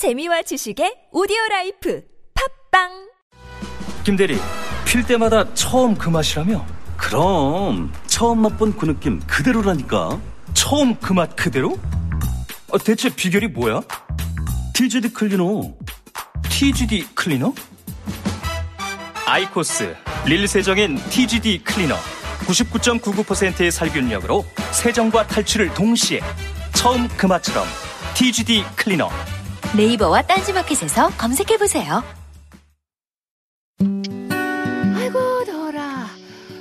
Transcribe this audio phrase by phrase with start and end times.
[0.00, 2.02] 재미와 지식의 오디오 life
[2.72, 2.88] 팟빵
[4.02, 4.38] 김대리
[4.86, 6.64] 필 때마다 처음 그 맛이라며?
[6.96, 10.18] 그럼 처음 맛본 그 느낌 그대로라니까
[10.54, 11.78] 처음 그 맛 그대로?
[12.72, 13.82] 아, 대체 비결이 뭐야?
[14.72, 15.74] TGD 클리너
[16.48, 17.52] TGD 클리너?
[19.26, 19.94] 아이코스
[20.24, 21.94] 릴 세정엔 TGD 클리너
[22.46, 26.20] 99.99%의 살균력으로 세정과 탈취를 동시에
[26.72, 27.66] 처음 그 맛처럼
[28.14, 29.10] TGD 클리너
[29.76, 32.02] 네이버와 딴지마켓에서 검색해보세요.
[34.96, 36.08] 아이고 더라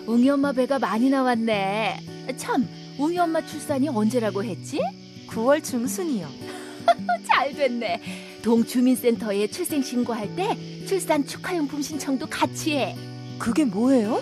[0.06, 2.02] 웅이 엄마 배가 많이 나왔네
[2.38, 2.68] 참
[3.00, 4.80] 웅이 엄마 출산이 언제라고 했지?
[5.28, 6.28] 9월 중순이요.
[7.28, 8.02] 잘 됐네
[8.44, 10.56] 동주민센터에 출생 신고할 때
[10.86, 12.96] 출산 축하용품 신청도 같이 해
[13.40, 14.22] 그게 뭐예요?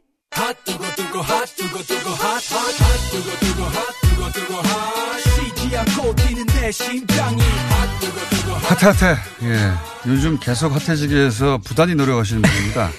[8.63, 9.17] 핫핫해.
[9.43, 9.71] 예.
[10.07, 12.89] 요즘 계속 핫해지기 위해서 부단히 노력하시는 분입니다.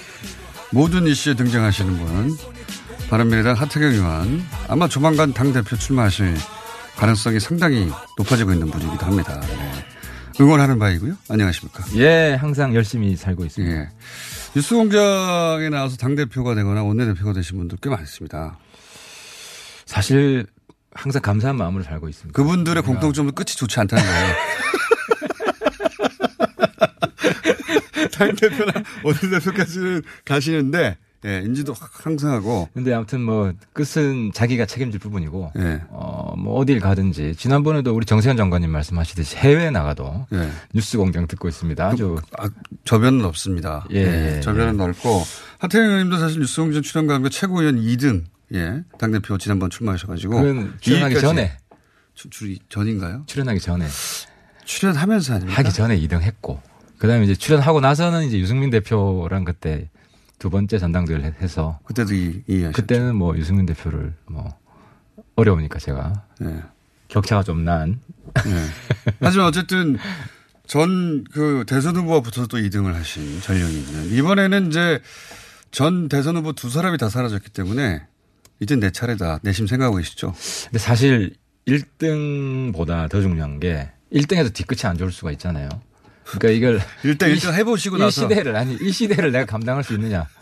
[0.71, 2.37] 모든 이슈에 등장하시는 분.
[3.09, 4.45] 바른미래당 하태경 의원.
[4.67, 6.35] 아마 조만간 당대표 출마하실
[6.97, 9.41] 가능성이 상당히 높아지고 있는 분이기도 합니다.
[9.49, 9.85] 예.
[10.39, 11.15] 응원하는 바이고요.
[11.29, 11.83] 안녕하십니까.
[11.95, 13.75] 예, 항상 열심히 살고 있습니다.
[13.75, 13.89] 예.
[14.55, 18.59] 뉴스 공장에 나와서 당대표가 되거나 원내대표가 되신 분들 꽤 많습니다.
[19.85, 20.45] 사실
[20.93, 22.35] 항상 감사한 마음으로 살고 있습니다.
[22.37, 24.35] 그분들의 공통점은 끝이 좋지 않다는 거예요.
[28.13, 35.81] 당대표나 원내대표까지는 가시는데, 예, 인지도 확 상승하고, 근데 아무튼 뭐 끝은 자기가 책임질 부분이고 예,
[35.89, 40.49] 어, 뭐 어딜 가든지 지난번에도 우리 정세현 장관님 말씀하시듯이 해외에 나가도 예.
[40.73, 41.87] 뉴스 공장 듣고 있습니다.
[41.87, 42.49] 아주 아,
[42.85, 43.85] 저변은 없습니다.
[43.91, 45.23] 예, 예, 저변은 넓고,
[45.59, 48.23] 하태경 의원님도 사실 뉴스 공장 출연과 함께 최고위원 2등,
[48.53, 50.41] 예, 당 대표 지난번 출마하셔가지고.
[50.81, 51.21] 출연하기 2위까지.
[51.21, 51.57] 전에
[52.15, 53.23] 출, 출, 전인가요?
[53.25, 53.85] 출연하기 전에
[54.65, 55.59] 출연하면서 아닙니까?
[55.59, 56.61] 하기 전에 2등 했고
[56.97, 59.89] 그다음에 이제 출연하고 나서는 이제 유승민 대표랑 그때
[60.43, 64.53] 두 번째 전당대회를 해서 그때도 이, 이 그때는 뭐 유승민 대표를 뭐
[65.37, 66.63] 어려우니까 제가 예.
[67.07, 68.01] 격차가 좀난
[68.45, 69.13] 예.
[69.21, 69.97] 하지만 어쨌든
[70.67, 74.11] 전 그 대선 후보와 붙어서 또 2등을 하신 전력이 있는.
[74.11, 75.01] 이번에는 이제
[75.71, 78.05] 전 대선 후보 두 사람이 다 사라졌기 때문에
[78.59, 79.39] 이제 내 차례다.
[79.43, 80.33] 내심 생각하고 계시죠?
[80.65, 81.35] 근데 사실
[81.67, 85.69] 1등보다 더 중요한 게 1등에서 뒤끝이 안 좋을 수가 있잖아요.
[86.25, 89.93] 그러니까 이걸 일단 이 일단 해보시고 이 나서 시대를 아니 이 시대를 내가 감당할 수
[89.93, 90.27] 있느냐.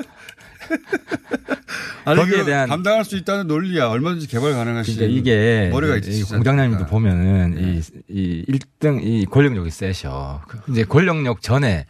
[2.04, 3.88] 아니, 거기에 그 대한- 감당할 수 있다는 논리야.
[3.88, 6.86] 얼마든지 개발 가능하신 그러니까 이게 머리가 이 있으시지 공장장님도?
[6.88, 7.82] 보면은 네.
[8.10, 10.42] 이, 이 1등 이 권력력이 세셔.
[10.48, 11.86] 그 이제 권력력 전에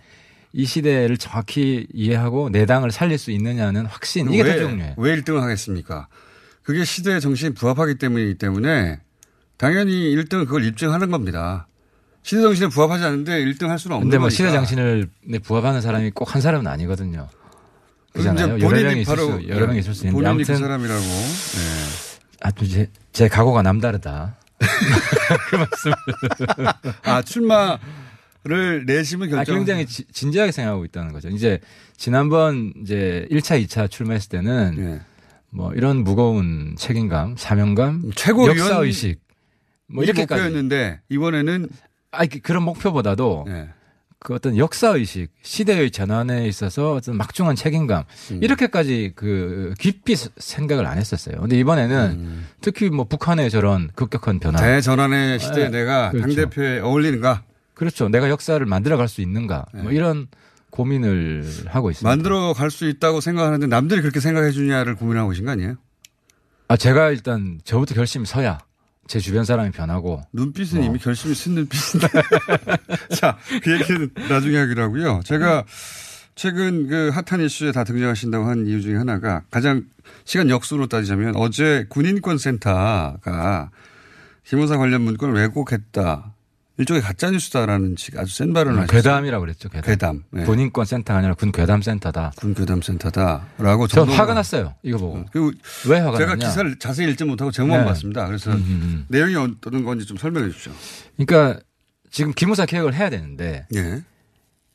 [0.53, 4.93] 이 시대를 정확히 이해하고 내 당을 살릴 수 있느냐는 확신 이게 왜, 더 중요해요.
[4.97, 6.07] 왜 1등을 하겠습니까?
[6.63, 8.99] 그게 시대의 정신에 부합하기 때문이기 때문에
[9.57, 11.67] 당연히 1등은 그걸 입증하는 겁니다.
[12.23, 14.35] 시대 정신에 부합하지 않는데 1등 할 수는 없는 근데 뭐 거니까.
[14.35, 15.09] 시대 정신을
[15.43, 17.27] 부합하는 사람이 꼭 한 사람은 아니거든요.
[18.13, 18.59] 그잖아요.
[18.59, 21.01] 여러 명이 있을 수 여러 명이 있을 수 있는데 본인이 그 아무튼 사람이라고.
[21.01, 22.17] 네.
[22.41, 24.37] 아주 제, 제 각오가 남다르다.
[25.49, 25.91] 그 말씀.
[27.03, 27.77] 아 출마
[28.43, 29.57] 를 내심은 아, 결정.
[29.57, 31.29] 굉장히 지- 진지하게 생각하고 있다는 거죠.
[31.29, 31.59] 이제
[31.95, 35.01] 지난번 이제 1차, 2차 출마했을 때는 예.
[35.51, 39.19] 뭐 이런 무거운 책임감, 사명감, 최고위원 역사 의식
[39.93, 40.41] 뭐이 이렇게까지.
[40.41, 41.69] 목표였는데 이번에는
[42.11, 43.69] 아 그런 목표보다도 예.
[44.19, 48.39] 그 어떤 역사 의식, 시대의 전환에 있어서 어떤 막중한 책임감 음.
[48.43, 51.39] 이렇게까지 그 깊이 스- 생각을 안 했었어요.
[51.41, 52.47] 근데 이번에는 음.
[52.61, 56.27] 특히 뭐 북한의 저런 급격한 변화, 대전환의 시대에 아, 내가 그렇죠.
[56.27, 57.43] 당 대표에 어울리는가
[57.73, 58.09] 그렇죠.
[58.09, 59.95] 내가 역사를 만들어 갈 수 있는가, 뭐 네.
[59.95, 60.27] 이런
[60.69, 62.07] 고민을 하고 있습니다.
[62.07, 65.75] 만들어 갈 수 있다고 생각하는데 남들이 그렇게 생각해 주냐를 고민하고 계신 거 아니에요?
[66.67, 68.59] 아 제가 일단 저부터 결심이 서야
[69.11, 70.87] 제 주변 사람이 변하고 눈빛은 뭐.
[70.87, 72.07] 이미 결심이 쓴 눈빛인데.
[73.13, 75.19] 자, 그 얘기는 나중에 하기로 하고요.
[75.25, 75.65] 제가
[76.35, 79.83] 최근 그 핫한 이슈에 다 등장하신다고 한 이유 중에 하나가 가장
[80.23, 83.71] 시간 역수로 따지자면 어제 군인권 센터가
[84.45, 86.30] 김호사 관련 문건을 왜곡했다.
[86.81, 89.01] 일종의 가짜 뉴스다라는 식 아주 센 발언을 하셨어요.
[89.01, 89.69] 괴담이라고 그랬죠.
[89.69, 89.83] 괴담.
[89.85, 90.23] 괴담.
[90.31, 90.43] 네.
[90.45, 92.33] 군인권 센터가 아니라 군 괴담 센터다.
[92.35, 94.73] 군 괴담 센터다라고 저 화가 났어요.
[94.83, 95.23] 이거 보고.
[95.31, 95.51] 그리고
[95.87, 96.47] 왜 화가 제가 났냐?
[96.49, 97.85] 기사를 자세히 읽지 못하고 제목만 네.
[97.85, 98.25] 봤습니다.
[98.25, 99.05] 그래서 음, 음, 음.
[99.09, 100.73] 내용이 어떤 건지 좀 설명해 주십시오.
[101.17, 101.59] 그러니까
[102.09, 104.01] 지금 기무사 개혁을 해야 되는데 예.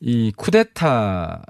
[0.01, 1.43] 이 쿠데타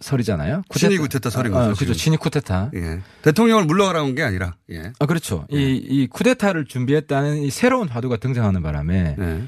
[0.00, 0.62] 설이잖아요.
[0.74, 1.78] 친위 쿠데타 설인 아, 거죠, 그죠.
[1.78, 1.94] 지금.
[1.94, 2.70] 친위 쿠데타.
[2.74, 3.00] 예.
[3.22, 4.54] 대통령을 물러가라는 게 아니라.
[4.70, 4.92] 예.
[4.98, 5.46] 아 그렇죠.
[5.50, 9.42] 이, 이 쿠데타를 준비했다는 이 새로운 화두가 등장하는 바람에 예.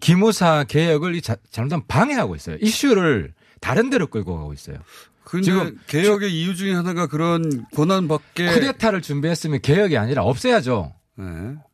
[0.00, 2.56] 기무사 개혁을 이 자- 잘못하면 방해하고 있어요.
[2.60, 4.76] 이슈를 다른 데로 끌고 가고 있어요.
[5.24, 10.92] 근데 지금 개혁의 이유 중에 하나가 그런 권한 밖에 쿠데타를 준비했으면 개혁이 아니라 없애야죠.
[11.20, 11.24] 예.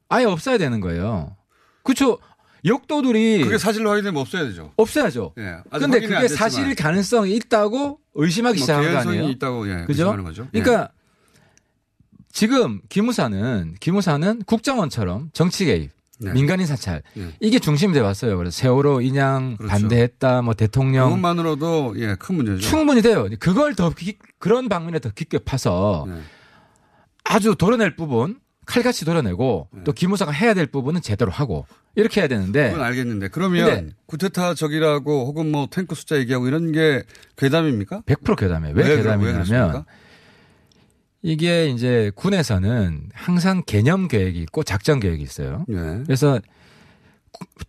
[0.08, 1.36] 아예 없어야 되는 거예요.
[1.82, 2.18] 그렇죠.
[2.64, 4.72] 역도들이 그게 사실로 확인되면 없어야 되죠.
[4.76, 5.32] 없어야죠.
[5.38, 5.58] 예.
[5.78, 9.28] 근데 그게 됐지만 사실 가능성이 있다고 의심하기 뭐 시작한 거 아니에요?
[9.30, 9.72] 있다고 예.
[9.86, 9.88] 그죠?
[10.02, 10.48] 의심하는 거죠.
[10.54, 10.60] 예.
[10.60, 10.90] 그러니까
[12.32, 16.32] 지금 기무사는 기무사는 국정원처럼 정치 개입, 네.
[16.32, 17.28] 민간인 사찰 예.
[17.40, 18.36] 이게 중심이 돼 왔어요.
[18.36, 19.70] 그래서 세월호 인양 그렇죠.
[19.70, 22.60] 반대했다, 뭐 대통령 그것만으로도 예, 큰 문제죠.
[22.60, 23.28] 충분히 돼요.
[23.38, 26.20] 그걸 더 깊- 그런 방면에 더 깊게 파서 네.
[27.24, 29.80] 아주 도려낼 부분 칼같이 도려내고 네.
[29.84, 35.26] 또 기무사가 해야 될 부분은 제대로 하고 이렇게 해야 되는데 그건 알겠는데 그러면 구테타 적이라고
[35.26, 37.02] 혹은 뭐 탱크 숫자 얘기하고 이런 게
[37.36, 38.02] 괴담입니까?
[38.06, 38.74] 100% 괴담이에요.
[38.76, 39.84] 왜, 왜 괴담이냐면?
[41.22, 45.64] 이게 이제 군에서는 항상 개념 계획이 있고 작전 계획이 있어요.
[45.70, 45.74] 예.
[46.04, 46.40] 그래서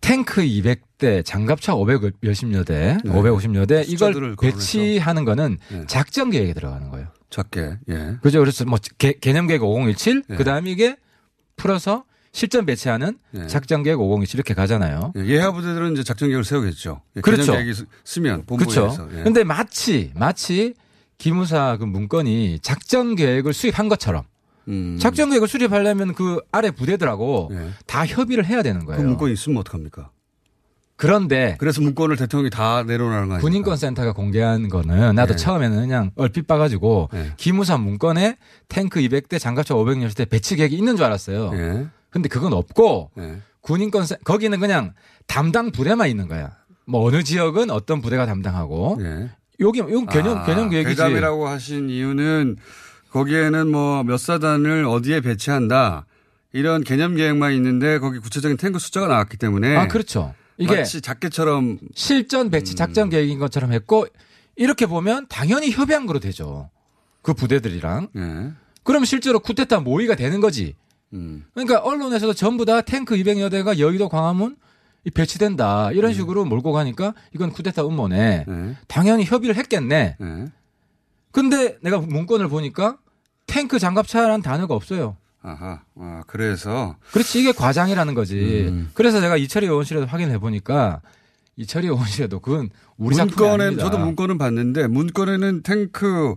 [0.00, 3.10] 탱크 200대, 장갑차 500 몇십여 대, 네.
[3.10, 4.56] 550여 대 숫자들을 이걸 거론해서.
[4.58, 5.84] 배치하는 거는 네.
[5.86, 7.08] 작전 계획에 들어가는 거예요.
[7.28, 7.76] 작게.
[7.90, 8.16] 예.
[8.22, 8.38] 그죠?
[8.40, 10.36] 그래서 뭐 개, 념 계획 5017, 네.
[10.36, 10.96] 그다음에 이게
[11.56, 13.46] 풀어서 실전 배치하는 네.
[13.48, 15.12] 작전 계획 5017 이렇게 가잖아요.
[15.16, 17.02] 예, 예하 부대들은 이제 작전 계획을 세우겠죠.
[17.16, 17.42] 예, 그렇죠.
[17.42, 18.80] 개념 계획이 쓰- 쓰면 본부에서.
[18.96, 19.08] 그렇죠.
[19.18, 19.22] 예.
[19.24, 20.74] 근데 마치 마치
[21.20, 24.24] 기무사 그 문건이 작전 계획을 수립한 것처럼
[24.68, 24.96] 음.
[24.98, 27.70] 작전 계획을 수립하려면 그 아래 부대들하고 예.
[27.86, 29.02] 다 협의를 해야 되는 그 거예요.
[29.02, 30.10] 문건이 있으면 어떡합니까?
[30.96, 33.40] 그런데 그래서 문건을 대통령이 다 내려놓는 거 아니에요?
[33.40, 35.36] 군인권 센터가 공개한 거는 나도 네.
[35.36, 37.32] 처음에는 그냥 얼핏 봐가지고 네.
[37.36, 38.36] 기무사 문건에
[38.68, 41.50] 탱크 200대 장갑차 560대 배치 계획이 있는 줄 알았어요.
[41.54, 41.86] 예.
[42.08, 43.36] 근데 그건 없고 예.
[43.60, 44.94] 군인권 센 거기는 그냥
[45.26, 46.56] 담당 부대만 있는 거야.
[46.86, 49.30] 뭐 어느 지역은 어떤 부대가 담당하고 예.
[49.60, 50.96] 여기 이건 개념 아, 개념 계획이지.
[50.96, 52.56] 괴담이라고 하신 이유는
[53.10, 56.06] 거기에는 뭐 몇 사단을 어디에 배치한다
[56.52, 60.34] 이런 개념 계획만 있는데 거기 구체적인 탱크 숫자가 나왔기 때문에 아 그렇죠.
[60.58, 63.10] 이게 마치 작게처럼 실전 배치 작전 음.
[63.10, 64.06] 계획인 것처럼 했고
[64.56, 66.70] 이렇게 보면 당연히 협의한 거로 되죠.
[67.22, 68.08] 그 부대들이랑.
[68.16, 68.52] 예.
[68.82, 70.74] 그럼 실제로 쿠데타 모의가 되는 거지.
[71.12, 71.44] 음.
[71.54, 74.56] 그러니까 언론에서도 전부 다 탱크 200여 대가 여의도 광화문 이
[75.14, 78.44] 배치된다 이런 식으로 몰고 가니까 이건 쿠데타 음모네.
[78.46, 78.76] 예.
[78.86, 80.16] 당연히 협의를 했겠네.
[80.20, 80.44] 예.
[81.32, 82.98] 근데 내가 문건을 보니까
[83.46, 85.16] 탱크 장갑차라는 단어가 없어요.
[85.42, 85.80] 아하.
[85.96, 88.66] 아, 그래서 그렇지 이게 과장이라는 거지.
[88.68, 88.90] 음.
[88.94, 91.00] 그래서 제가 이철희 의원실에도 확인해 보니까
[91.56, 92.68] 이철희 의원실에도 그건
[92.98, 93.84] 우리 문건에 아닙니다.
[93.84, 96.36] 저도 문건은 봤는데 문건에는 탱크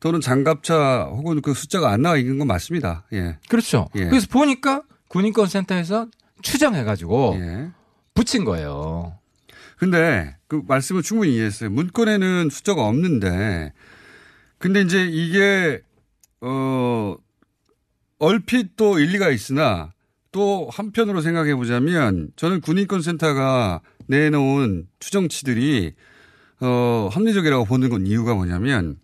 [0.00, 3.04] 또는 장갑차 혹은 그 숫자가 안 나와 있는 건 맞습니다.
[3.12, 3.38] 예.
[3.48, 3.88] 그렇죠.
[3.94, 4.06] 예.
[4.06, 6.08] 그래서 보니까 군인권센터에서
[6.42, 7.70] 추정해가지고 예.
[8.14, 9.18] 붙인 거예요.
[9.78, 11.70] 근데 그 말씀을 충분히 이해했어요.
[11.70, 13.72] 문건에는 숫자가 없는데
[14.58, 15.80] 근데 이제 이게
[16.40, 17.16] 어
[18.18, 19.92] 얼핏 또 일리가 있으나
[20.30, 25.94] 또 한편으로 생각해 보자면 저는 군인권센터가 내놓은 추정치들이
[26.60, 28.98] 어 합리적이라고 보는 건 이유가 뭐냐면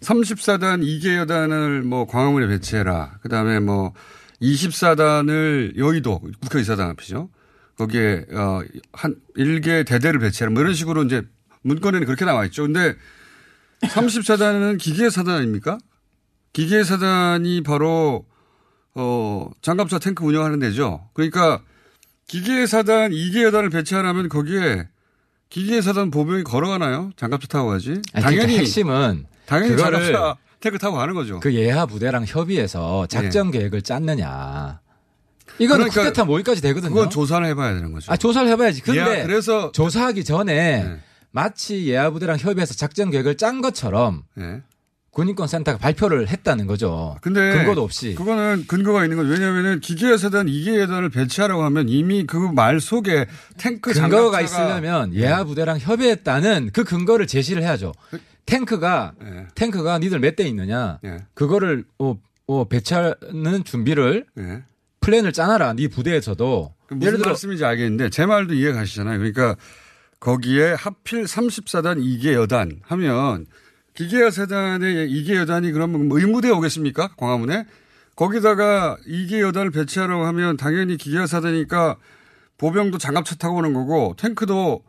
[0.00, 3.18] 34단 2개 여단을 뭐 광화문에 배치해라.
[3.22, 3.94] 그다음에 뭐
[4.42, 7.30] 24단을 여의도 국회의사당 앞이죠.
[7.78, 10.50] 거기에 어한 1개 대대를 배치해라.
[10.52, 11.22] 뭐 이런 식으로 이제
[11.62, 12.62] 문건에는 그렇게 나와 있죠.
[12.64, 12.94] 근데
[13.82, 15.78] 34단은 기계 사단 아닙니까?
[16.52, 18.26] 기계 사단이 바로
[18.94, 21.08] 어 장갑차 탱크 운영하는 데죠.
[21.14, 21.62] 그러니까
[22.26, 24.88] 기계 사단 2개 여단을 배치하려면 거기에
[25.48, 27.12] 기계 사단 보병이 걸어가나요?
[27.16, 27.92] 장갑차 타고 가지?
[28.12, 31.38] 아니, 당연히 그러니까 핵심은 당연히 장갑차 탱크 타고 가는 거죠.
[31.38, 34.80] 그 예하 부대랑 협의해서 작전 계획을 짰느냐.
[35.58, 35.88] 이거는 예.
[35.90, 36.94] 그러니까 쿠데타 모의까지 되거든요.
[36.94, 38.12] 그건 조사를 해봐야 되는 거죠.
[38.12, 38.82] 아 조사를 해봐야지.
[38.82, 41.00] 근데 예, 그래서 조사하기 전에 네.
[41.30, 44.62] 마치 예하 부대랑 협의해서 작전 계획을 짠 것처럼 예.
[45.10, 47.16] 군인권 센터가 발표를 했다는 거죠.
[47.22, 48.14] 근데 근거도 없이.
[48.14, 49.30] 그거는 근거가 있는 거죠.
[49.30, 55.42] 왜냐하면은 기계사단 2개 여단을 배치하라고 하면 이미 그 말 속에 탱크 근거가 장갑차가 있으려면 예하
[55.44, 57.92] 부대랑 협의했다는 그 근거를 제시를 해야죠.
[58.46, 59.46] 탱크가 예.
[59.54, 60.98] 탱크가 니들 몇 대 있느냐.
[61.04, 61.18] 예.
[61.34, 64.62] 그거를 어, 어, 배치하는 준비를 예.
[65.08, 65.72] 플랜을 짜놔라.
[65.74, 66.74] 네 부대에서도.
[67.00, 69.18] 예를 들어 말씀인지 알겠는데 제 말도 이해 가시잖아요.
[69.18, 69.56] 그러니까
[70.20, 73.46] 거기에 하필 34단 2개 여단 하면
[73.94, 77.14] 기계화 사단의 2개 여단이 그러면 뭐 의무대에 오겠습니까?
[77.16, 77.66] 광화문에?
[78.16, 81.96] 거기다가 2개 여단을 배치하라고 하면 당연히 기계화 사단이니까
[82.58, 84.82] 보병도 장갑차 타고 오는 거고 탱크도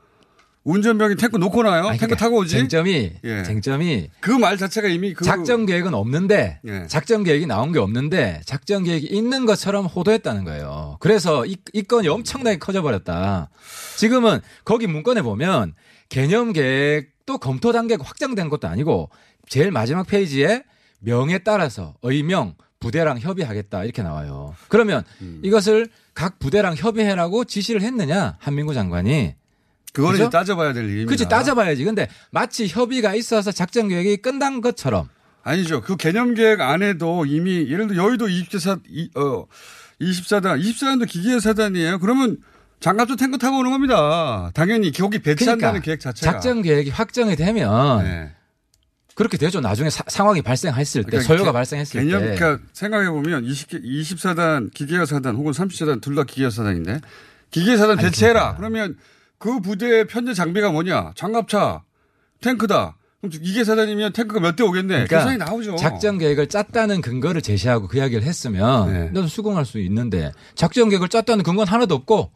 [0.66, 1.88] 운전병이 탱크 놓고 나요.
[1.88, 2.52] 아니, 탱크 그러니까 타고 오지.
[2.52, 3.44] 쟁점이 예.
[3.44, 6.86] 쟁점이 그 말 자체가 이미 그 작전 계획은 없는데 예.
[6.88, 10.98] 작전 계획이 나온 게 없는데 작전 계획이 있는 것처럼 호도했다는 거예요.
[11.00, 13.50] 그래서 이, 이 건이 엄청나게 커져 버렸다.
[13.98, 15.74] 지금은 거기 문건에 보면
[16.10, 19.10] 개념 계획도 검토 단계가 확장된 것도 아니고
[19.48, 20.64] 제일 마지막 페이지에
[21.00, 24.56] 명에 따라서 의명 부대랑 협의하겠다 이렇게 나와요.
[24.68, 25.40] 그러면 음.
[25.44, 29.36] 이것을 각 부대랑 협의해라고 지시를 했느냐 한민구 장관이
[29.94, 30.30] 그거는 그죠?
[30.30, 31.08] 따져봐야 될 일입니다.
[31.08, 31.84] 그렇지 따져봐야지.
[31.84, 35.10] 근데 마치 협의가 있어서 작전 계획이 끝난 것처럼
[35.44, 35.82] 아니죠.
[35.82, 38.78] 그 개념 계획 안에도 이미 예를 들어 여의도 24,
[39.16, 39.46] 어,
[40.02, 42.00] 24단, 24단도 기계 사단이에요.
[42.00, 42.38] 그러면
[42.80, 44.52] 장갑차 탱크 타고 오는 겁니다.
[44.54, 46.32] 당연히 거기 배치한다는 그러니까 계획 자체가.
[46.32, 48.32] 작전 계획이 확정이 되면 네.
[49.16, 49.60] 그렇게 되죠.
[49.60, 52.36] 나중에 사, 상황이 발생했을 때, 그러니까 소요가 개, 발생했을 개념, 때.
[52.36, 57.02] 그러니까 생각해 보면 20, 24단 기계화 사단 혹은 34단 둘 다 기계화 사단인데
[57.52, 58.56] 기계화 사단 배치해라.
[58.56, 58.96] 그러면
[59.40, 61.14] 그 부대의 편제 장비가 뭐냐?
[61.16, 61.84] 장갑차,
[62.42, 62.98] 탱크다.
[63.22, 64.88] 그럼 이게 사단이면 탱크가 몇 대 오겠네.
[65.06, 65.76] 그러니까 계산이 나오죠.
[65.78, 69.28] 작전 계획을 짰다는 근거를 제시하고 그 이야기를 했으면 네.
[69.28, 72.32] 수긍할 수 있는데 작전 계획을 짰다는 근거는 하나도 없고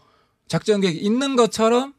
[0.47, 1.93] 작전 계획이 있는 것처럼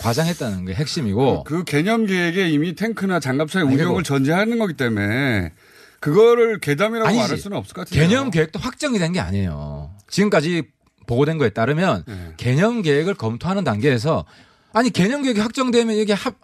[0.00, 5.52] 과장했다는 게 핵심이고 그, 그 개념 계획에 이미 탱크나 장갑차의 운영을 전제하는 거기 때문에
[6.00, 7.20] 그거를 괴담이라고 아니지.
[7.22, 8.00] 말할 수는 없을 것 같아요.
[8.02, 9.90] 개념 계획도 확정이 된 게 아니에요.
[10.08, 10.64] 지금까지
[11.08, 12.34] 보고된 거에 따르면 네.
[12.36, 14.24] 개념 계획을 검토하는 단계에서
[14.72, 16.36] 아니 개념 계획이 확정되면 이게 합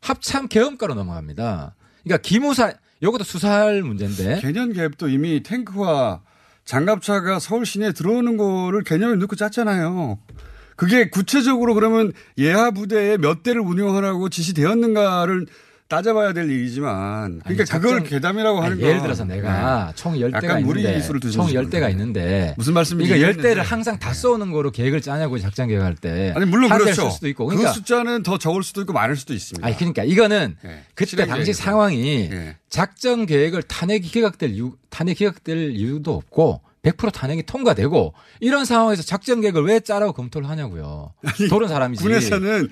[0.00, 1.74] 합참 계엄가로 넘어갑니다.
[2.02, 6.22] 그러니까 기무사 이것도 수사할 문제인데 개념 계획도 이미 탱크와
[6.64, 10.18] 장갑차가 서울 시내에 들어오는 거를 개념에 넣고 짰잖아요.
[10.76, 15.46] 그게 구체적으로 그러면 예하 부대에 몇 대를 운영하라고 지시되었는가를
[15.88, 19.92] 따져봐야 될 일이지만 그러니까 아니, 그걸 괴담이라고 하는 거 예를 들어서 내가 네.
[19.94, 21.00] 총 10대가 있는데
[21.30, 25.96] 총 10대가 있는데 무슨 말씀인지 그러니까 10대를 항상 다 쏘는 거로 계획을 짜냐고 작전 계획할
[25.96, 27.10] 때 아니 물론 그렇죠.
[27.10, 29.66] 수도 있고 그 그러니까 그 숫자는 더 적을 수도 있고 많을 수도 있습니다.
[29.66, 30.84] 아니 그러니까 이거는 네.
[30.94, 31.52] 그때 당시.
[31.52, 32.56] 상황이 네.
[32.70, 39.40] 작전 계획을 탄핵이 기각될 이유 탄핵 기각될 이유도 없고 100% 탄핵이 통과되고 이런 상황에서 작전
[39.40, 41.12] 계획을 왜 짜라고 검토를 하냐고요.
[41.48, 42.02] 도른 사람이지.
[42.02, 42.68] 군에서는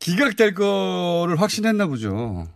[0.00, 2.48] 기각될 거를 확신했나 보죠.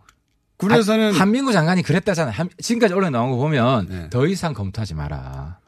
[0.57, 2.33] 군에서는 한, 한민구 장관이 그랬다잖아요.
[2.33, 4.09] 한, 지금까지 언론에 나온 거 보면 네.
[4.09, 5.59] 더 이상 검토하지 마라.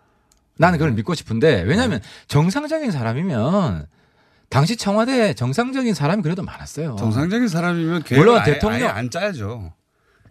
[0.57, 0.95] 나는 그걸 네.
[0.97, 2.07] 믿고 싶은데 왜냐하면 네.
[2.27, 3.85] 정상적인 사람이면
[4.49, 6.95] 당시 청와대 정상적인 사람이 그래도 많았어요.
[6.97, 9.73] 정상적인 사람이면 물론 아예, 대통령 아예 안 짜야죠.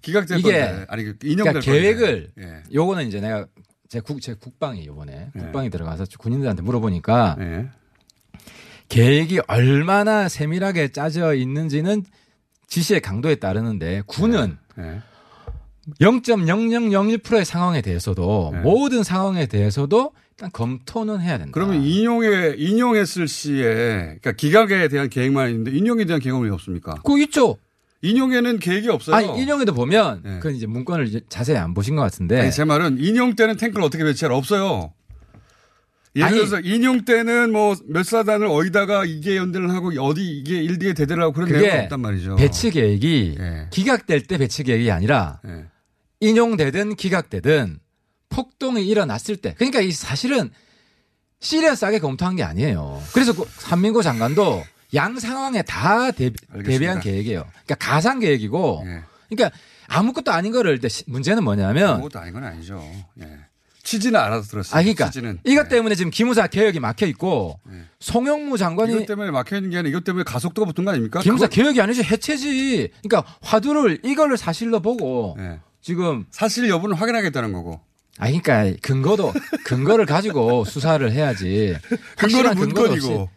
[0.00, 0.86] 기각될 이게 건데.
[0.88, 2.62] 아니 그 인용될 그러니까 계획을 예.
[2.74, 3.46] 요거는 이제 내가
[3.88, 5.38] 제 국 제 국방이 요번에 예.
[5.38, 7.68] 국방이 들어가서 군인들한테 물어보니까 예.
[8.88, 12.04] 계획이 얼마나 세밀하게 짜져 있는지는
[12.68, 14.84] 지시의 강도에 따르는데 군은 네.
[14.84, 15.00] 네.
[16.00, 18.60] 0.0001%의 상황에 대해서도 네.
[18.60, 21.52] 모든 상황에 대해서도 일단 검토는 해야 된다.
[21.54, 26.96] 그러면 인용에 인용했을 시에 그러니까 기각에 대한 계획만 있는데 인용에 대한 계획은 없습니까?
[27.04, 27.56] 그 있죠.
[28.02, 29.16] 인용에는 계획이 없어요.
[29.16, 30.38] 아니 인용에도 보면 네.
[30.40, 32.40] 그 이제 문건을 이제 자세히 안 보신 것 같은데.
[32.40, 34.92] 아니, 제 말은 인용 때는 탱크를 어떻게 배치할 없어요.
[36.16, 41.22] 예를 들어서 인용 때는 뭐 몇 사단을 어디다가 이게 연대를 하고 어디 이게 일디에 대대를
[41.22, 42.36] 하고 그런 내용이 없단 말이죠.
[42.36, 43.66] 배치 계획이 예.
[43.70, 45.66] 기각될 때 배치 계획이 아니라 예.
[46.20, 47.78] 인용되든 기각되든
[48.28, 50.50] 폭동이 일어났을 때 그러니까 이 사실은
[51.40, 53.02] serious하게 검토한 게 아니에요.
[53.12, 57.44] 그래서 그 한민구 장관도 양 상황에 다 대비, 대비 한 계획이에요.
[57.64, 59.02] 그러니까 가상 계획이고 예.
[59.28, 59.56] 그러니까
[59.88, 62.82] 아무것도 아닌 거를 문제는 뭐냐면 아무것도 아닌 건 아니죠.
[63.20, 63.38] 예.
[63.86, 64.78] 취지는 알아들었어요.
[64.78, 65.38] 아, 그러니까 취지는.
[65.44, 65.68] 이것 네.
[65.76, 67.84] 때문에 지금 기무사 개혁이 막혀 있고 네.
[68.00, 71.20] 송영무 장관이 이것 때문에 막혀 있는 게 아니라 이것 때문에 가속도가 붙은 거 아닙니까?
[71.20, 71.54] 기무사 그거...
[71.54, 72.90] 개혁이 아니지 해체지.
[73.04, 75.60] 그러니까 화두를 이걸 사실로 보고 네.
[75.80, 77.80] 지금 사실 여부는 확인하겠다는 거고.
[78.18, 79.32] 아, 그러니까 근거도
[79.64, 81.76] 근거를 가지고 수사를 해야지.
[82.18, 83.30] 근거는 문건이고.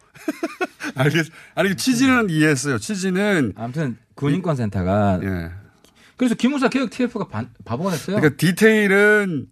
[0.95, 1.27] 알겠.
[1.53, 2.79] 아니 취지는 이해했어요.
[2.79, 5.19] 취지는 아무튼 군인권센터가.
[5.21, 5.51] 예.
[6.17, 7.27] 그래서 기무사 개혁 TF가
[7.65, 8.15] 바보가 됐어요.
[8.17, 9.47] 그러니까 디테일은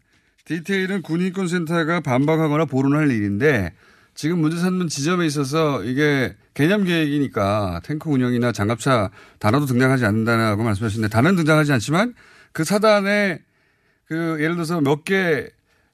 [0.48, 3.74] 디테일은 군인권센터가 반박하거나 보론할 일인데
[4.16, 11.12] 지금 문제 삼는 지점에 있어서 이게 개념 계획이니까 탱크 운영이나 장갑차 단어도 등장하지 않는다고 말씀하셨는데
[11.12, 12.14] 단어는 등장하지 않지만
[12.54, 13.42] 그 사단에
[14.06, 15.50] 그 예를 들어서 몇 개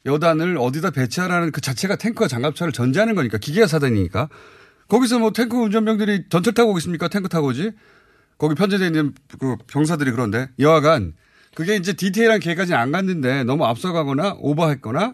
[0.06, 4.30] 여단을 어디다 배치하라는 그 자체가 탱크와 장갑차를 전제하는 거니까 기계화 사단이니까
[4.88, 7.08] 거기서 뭐 탱크 운전병들이 전철 타고 오겠습니까?
[7.08, 7.72] 탱크 타고 오지?
[8.38, 11.14] 거기 편제되어 있는 그 병사들이 그런데 여하간
[11.56, 15.14] 그게 이제 디테일한 계획까지는 안 갔는데 너무 앞서가거나 오버했거나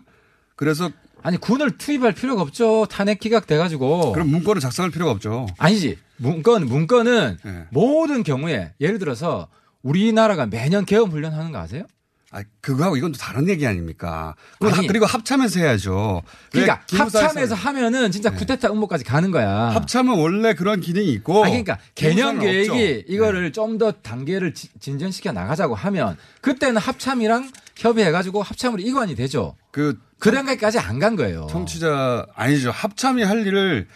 [0.56, 0.90] 그래서
[1.22, 2.86] 아니 군을 투입할 필요가 없죠.
[2.86, 4.14] 탄핵 기각돼 가지고.
[4.14, 5.48] 그럼 문건을 작성할 필요가 없죠.
[5.58, 5.98] 아니지.
[6.18, 7.66] 문건 문건은 네.
[7.72, 9.48] 모든 경우에 예를 들어서
[9.82, 11.84] 우리나라가 매년 계엄 훈련하는 거 아세요?
[12.32, 14.36] 아, 그거하고 이건 또 다른 얘기 아닙니까?
[14.60, 14.86] 그리고, 아니.
[14.86, 16.22] 하- 그리고 합참에서 해야죠.
[16.54, 19.50] 왜 그러니까 합참에서 하면은 진짜 쿠데타 음모까지 가는 거야.
[19.72, 21.44] 합참은 원래 그런 기능이 있고.
[21.44, 22.76] 아 그러니까 개념 계획이 없죠.
[22.80, 23.04] 네.
[23.08, 29.56] 이거를 좀더 단계를 지- 진전시켜 나가자고 하면 그때는 합참이랑 협의해가지고 합참으로 이관이 되죠.
[29.72, 31.48] 그, 그 단계까지 안 간 거예요.
[31.50, 32.70] 청취자, 아니죠.
[32.70, 33.88] 합참이 할 일을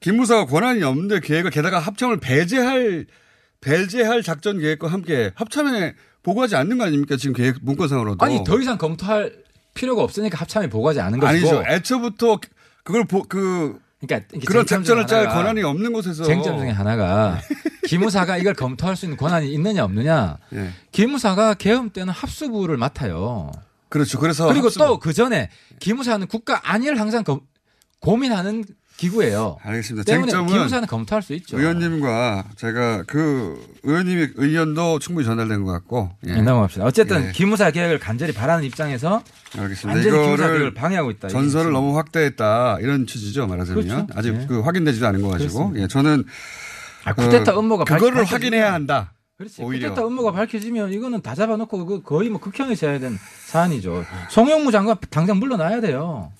[0.00, 3.06] 기무사가 권한이 없는데 계획을 게다가 합참을 배제할,
[3.60, 7.16] 배제할 작전 계획과 함께 합참에 보고하지 않는 거 아닙니까?
[7.16, 8.24] 지금 계획 문건상으로도.
[8.24, 9.32] 아니 더 이상 검토할
[9.74, 11.48] 필요가 없으니까 합참에 보고하지 않은 것이고.
[11.58, 11.64] 아니죠.
[11.68, 12.38] 애초부터
[12.84, 16.24] 그걸 보, 그, 그러니까 그런 쟁점 작전을 중에 짤 권한이 없는 곳에서.
[16.24, 17.40] 쟁점 중에 하나가
[17.86, 20.38] 기무사가 이걸 검토할 수 있는 권한이 있느냐 없느냐.
[20.54, 20.70] 예.
[20.92, 23.50] 기무사가 계엄 때는 합수부를 맡아요.
[23.88, 24.18] 그렇죠.
[24.18, 24.46] 그래서.
[24.48, 25.48] 그리고 또 그 전에
[25.80, 27.40] 기무사는 국가 안위를 항상 검-
[28.00, 28.64] 고민하는
[28.96, 29.56] 기구예요.
[29.62, 30.04] 알겠습니다.
[30.04, 31.58] 때문에 쟁점은 기무사는 검토할 수 있죠.
[31.58, 36.10] 의원님과 제가 그 의원님의 의견도 충분히 전달된 것 같고.
[36.26, 36.34] 예.
[36.34, 36.84] 네, 넘어갑시다.
[36.84, 37.32] 어쨌든 예.
[37.32, 39.22] 기무사 계획을 간절히 바라는 입장에서
[39.58, 39.88] 알겠습니다.
[39.96, 41.28] 완전히 기무사 계획을 방해하고 있다.
[41.28, 41.72] 전설을.
[41.72, 44.06] 너무 확대했다 이런 취지죠 말하자면 그렇죠.
[44.14, 44.46] 아직 예.
[44.46, 45.72] 그 확인되지도 않은 거 가지고.
[45.76, 46.24] 예, 저는
[47.04, 49.12] 아, 쿠데타 어, 음모가 그거를 밝- 확인해야 한다.
[49.38, 49.62] 그렇지.
[49.62, 49.88] 오히려.
[49.88, 54.04] 쿠데타 음모가 밝혀지면 이거는 다 잡아놓고 그 거의 뭐 극형에서 해야 되는 사안이죠.
[54.30, 56.30] 송영무 장관 당장 물러나야 돼요.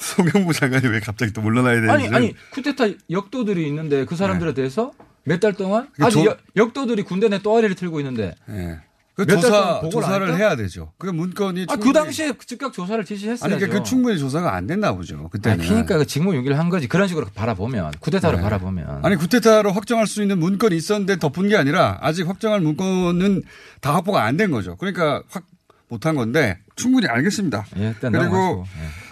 [0.32, 4.92] 송영무 장관이 왜 갑자기 또 물러나야 되는지 아니 아니 쿠데타 역도들이 있는데 그 사람들에 대해서
[5.24, 8.78] 몇달 동안 그 아직 조- 역- 역도들이 군대 내 또아리를 틀고 있는데 예.
[9.14, 10.36] 그 몇달 조사 조사를?
[10.38, 10.92] 해야 되죠.
[10.96, 13.44] 그 문건이 아, 그 당시에 즉각 조사를 지시했어야죠.
[13.44, 15.28] 아니 그러니까 그 충분히 조사가 안 됐나 보죠.
[15.28, 15.58] 그때는.
[15.60, 16.88] 아니, 그러니까 그 직무유기를 한 거지.
[16.88, 18.42] 그런 식으로 바라보면 쿠데타로 네.
[18.42, 23.42] 바라보면 아니 구테타로 확정할 수 있는 문건이 있었는데 덮은 게 아니라 아직 확정할 문건은
[23.82, 24.76] 다 확보가 안 된 거죠.
[24.76, 25.44] 그러니까 확
[25.88, 27.66] 못한 건데 충분히 알겠습니다.
[27.76, 28.64] 예, 그리고 넘어가시고.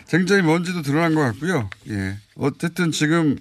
[0.08, 0.10] 예.
[0.10, 1.68] 쟁점이 뭔지도 드러난 것 같고요.
[1.90, 2.16] 예.
[2.36, 3.36] 어쨌든 지금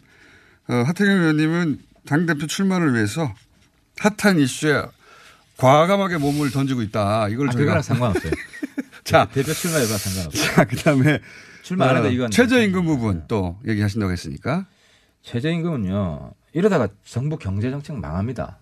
[0.68, 3.34] 어, 하태경 의원님은 당대표 출마를 위해서
[4.00, 4.84] 핫한 이슈에
[5.58, 7.30] 과감하게 몸을 던지고 있다.
[7.30, 8.32] 이걸 아, 저희가 그거랑 상관없어요.
[9.04, 10.54] 자, 대표 출마 여부와 상관없어요.
[10.54, 11.20] 자, 그다음에
[11.64, 14.66] 출마 안 해도 어, 이건 최저임금 부분 또 얘기하신다고 했으니까
[15.24, 16.34] 최저임금은요.
[16.54, 18.60] 이러다가 정부 경제 정책 망합니다.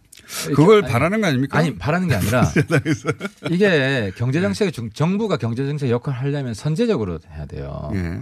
[0.56, 1.58] 그걸 아니, 바라는 거 아닙니까?
[1.58, 2.52] 아니 바라는 게 아니라
[3.52, 7.92] 이게 경제 정책의 중- 정부가 경제 정책 역할을 하려면 선제적으로 해야 돼요.
[7.96, 8.22] 예.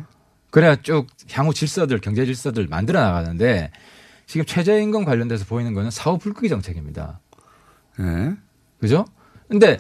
[0.52, 3.72] 그래야 쭉 향후 질서들 경제 질서들 만들어 나가는데
[4.28, 7.20] 지금 최저임금 관련돼서 보이는 거는 사후 불끄기 정책입니다.
[8.00, 8.36] 예.
[8.80, 9.06] 그죠?
[9.50, 9.80] 근데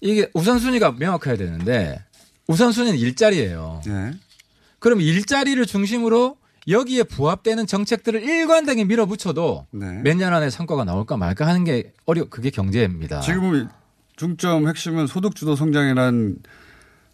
[0.00, 2.02] 이게 우선순위가 명확해야 되는데
[2.48, 3.80] 우선순위는 일자리예요.
[3.86, 4.10] 예.
[4.78, 6.36] 그럼 일자리를 중심으로
[6.68, 10.00] 여기에 부합되는 정책들을 일관되게 밀어붙여도 네.
[10.04, 13.20] 몇년 안에 성과가 나올까 말까 하는 게 어려 그게 경제입니다.
[13.20, 13.68] 지금
[14.16, 16.36] 중점 핵심은 소득 주도 성장이란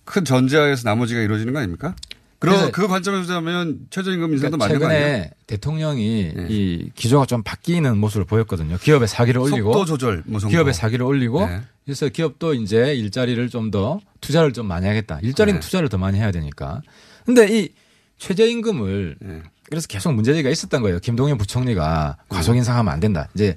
[0.04, 1.94] 큰 전제하에서 나머지가 이루어지는 거 아닙니까?
[2.40, 5.06] 그럼 그 관점에서 보자면 최저임금 인상도 그러니까 맞는 거 아니에요?
[5.06, 6.46] 최근에 대통령이 네.
[6.48, 8.78] 이 기조가 좀 바뀌는 모습을 보였거든요.
[8.78, 10.38] 기업의 사기를 올리고 속도 조절 뭐.
[10.40, 11.62] 기업의 사기를 올리고 네.
[11.84, 15.18] 그래서 기업도 이제 일자리를 좀 더 투자를 좀 많이 하겠다.
[15.22, 15.64] 일자리는 네.
[15.64, 16.80] 투자를 더 많이 해야 되니까.
[17.26, 17.68] 근데 이
[18.18, 19.42] 최저임금을 네.
[19.70, 20.98] 그래서 계속 문제제기가 있었던 거예요.
[20.98, 23.28] 김동연 부총리가 과속 인상하면 안 된다.
[23.34, 23.54] 이제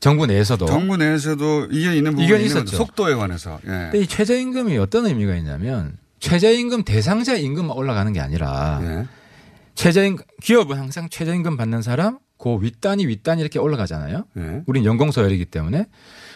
[0.00, 2.44] 정부 내에서도 정부 내에서도 이견이 있는 부분이 이견이.
[2.46, 2.76] 있었죠.
[2.76, 3.60] 속도에 관해서.
[3.64, 3.68] 예.
[3.68, 9.06] 근데 이 최저임금이 어떤 의미가 있냐면 최저임금 대상자 임금만 올라가는 게 아니라 예.
[9.74, 14.24] 최저임금 기업은 항상 최저임금 받는 사람 그 윗단위 윗단위 이렇게 올라가잖아요.
[14.38, 14.62] 예.
[14.66, 15.86] 우린 연공서열이기 때문에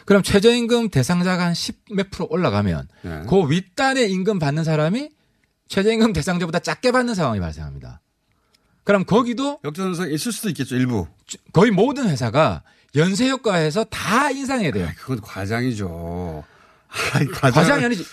[0.04, 3.22] 그럼 최저임금 대상자가 한10몇 프로 올라가면 예.
[3.28, 5.10] 그 윗단의 임금 받는 사람이
[5.68, 8.00] 최저임금 대상자보다 작게 받는 상황이 발생합니다.
[8.84, 10.76] 그럼 거기도 역전성 있을 수도 있겠죠.
[10.76, 11.06] 일부.
[11.52, 12.62] 거의 모든 회사가
[12.94, 14.86] 연쇄 효과에서 다 인상해야 돼요.
[14.86, 16.44] 아이, 그건 과장이죠.
[17.14, 17.52] 아이, 과장.
[17.62, 18.04] 과장 이 아니지.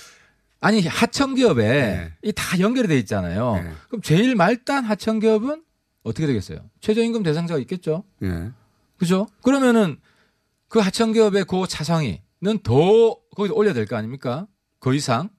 [0.61, 2.13] 아니 하청 기업에 네.
[2.23, 3.55] 이다 연결이 돼 있잖아요.
[3.55, 3.71] 네.
[3.89, 5.63] 그럼 제일 말단 하청 기업은
[6.03, 6.59] 어떻게 되겠어요?
[6.81, 8.03] 최저임금 대상자가 있겠죠.
[8.23, 8.51] 예.
[8.97, 9.27] 그죠?
[9.43, 9.99] 그러면은
[10.69, 14.47] 그 하청 기업의 그 차상위는 더 거기서 올려야 될 거 아닙니까?
[14.79, 15.29] 그 이상.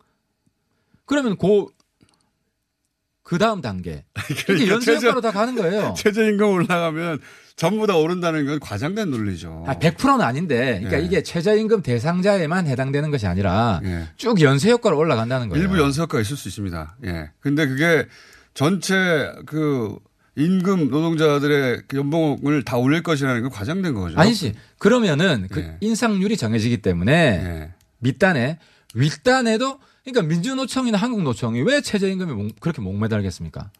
[1.06, 1.66] 그러면 그,
[3.24, 4.04] 그 다음 단계.
[4.46, 5.94] 그러니까 연쇄 최저- 효과로 다 가는 거예요.
[5.98, 7.18] 최저임금 올라가면
[7.56, 9.64] 전부 다 오른다는 건 과장된 논리죠.
[9.66, 11.04] 아, 100%는 아닌데, 그러니까 예.
[11.04, 14.08] 이게 최저임금 대상자에만 해당되는 것이 아니라 예.
[14.16, 15.62] 쭉 연쇄 효과로 올라간다는 거예요.
[15.62, 16.96] 일부 연쇄효과가 있을 수 있습니다.
[17.06, 17.30] 예.
[17.40, 18.06] 근데 그게
[18.54, 19.96] 전체 그
[20.36, 24.18] 임금 노동자들의 그 연봉을 다 올릴 것이라는 건 과장된 거죠.
[24.18, 24.54] 아니지.
[24.78, 25.76] 그러면은 그 예.
[25.80, 27.70] 인상률이 정해지기 때문에 예.
[28.00, 28.58] 밑단에
[28.94, 33.70] 윗단에도 그러니까 민주노총이나 한국노총이 왜 최저임금에 목- 그렇게 목매달겠습니까?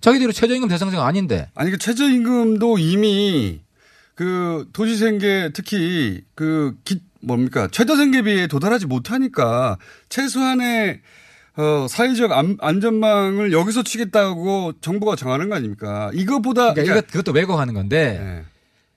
[0.00, 3.60] 자기들이 최저임금 대상자가 아닌데 아니 그 최저임금도 이미
[4.14, 11.00] 그 도시생계 특히 그 기, 뭡니까 최저생계비에 도달하지 못하니까 최소한의
[11.56, 16.10] 어, 사회적 안, 안전망을 여기서 치겠다고 정부가 정하는 거 아닙니까?
[16.12, 18.53] 이거보다 그러니까 이것, 그것도 왜곡하는 건데 예.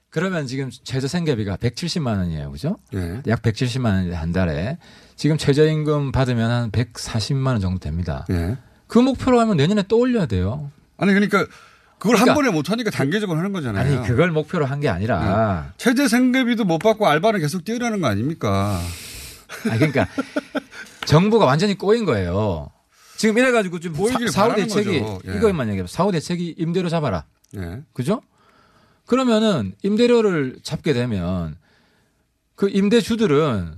[0.10, 2.52] 그러면 지금 최저 생계비가 170만 원이에요.
[2.52, 2.78] 그죠?
[2.94, 3.22] 예.
[3.28, 4.78] 약 170만 원인데 한 달에
[5.16, 8.26] 지금 최저임금 받으면 한 140만 원 정도 됩니다.
[8.30, 8.58] 예.
[8.88, 10.72] 그 목표로 하면 내년에 또 올려야 돼요.
[10.98, 11.46] 아니 그러니까
[12.00, 13.98] 그걸 한 그러니까- 번에 못 하니까 단계적으로 하는 거잖아요.
[14.00, 18.80] 아니 그걸 목표로 한 게 아니라 최대 생계비도 못 받고 알바는 계속 뛰어라는 거 아닙니까?
[19.70, 20.08] 아 그러니까
[21.06, 22.70] 정부가 완전히 꼬인 거예요.
[23.18, 25.04] 지금 이래가지고 좀 꼬이길 사, 후 바라는 대책이.
[25.28, 25.36] 예.
[25.36, 25.88] 이거만 얘기해요.
[25.88, 27.26] 사후 대책이 임대료 잡아라.
[27.58, 27.82] 예.
[27.94, 28.22] 그죠?
[29.08, 31.58] 그러면은 임대료를 잡게 되면
[32.56, 33.74] 그 임대주들은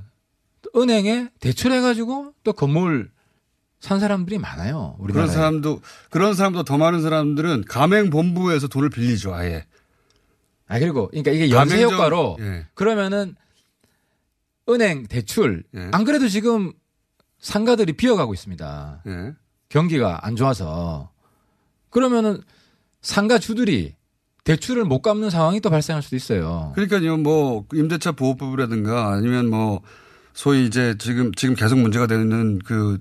[0.76, 3.12] 은행에 대출해가지고 또 건물
[3.80, 4.98] 산 사람들이 많아요.
[5.00, 5.28] 우리나라에.
[5.28, 9.66] 그런 사람도 그런 사람도 더 많은 사람들은 가맹 본부에서 돈을 빌리죠 아예.
[10.68, 12.66] 아 그리고 그러니까 이게 연쇄 효과로 예.
[12.74, 13.36] 그러면은
[14.68, 15.90] 은행 대출 예.
[15.92, 16.74] 안 그래도 지금
[17.40, 19.04] 상가들이 비어가고 있습니다.
[19.08, 19.34] 예.
[19.70, 21.12] 경기가 안 좋아서
[21.90, 22.42] 그러면은
[23.02, 23.96] 상가 주들이
[24.50, 26.72] 대출을 못 갚는 상황이 또 발생할 수도 있어요.
[26.74, 29.82] 그러니까요, 뭐 임대차 보호법이라든가 아니면 뭐
[30.34, 32.98] 소위 이제 지금 지금 계속 문제가 되는 그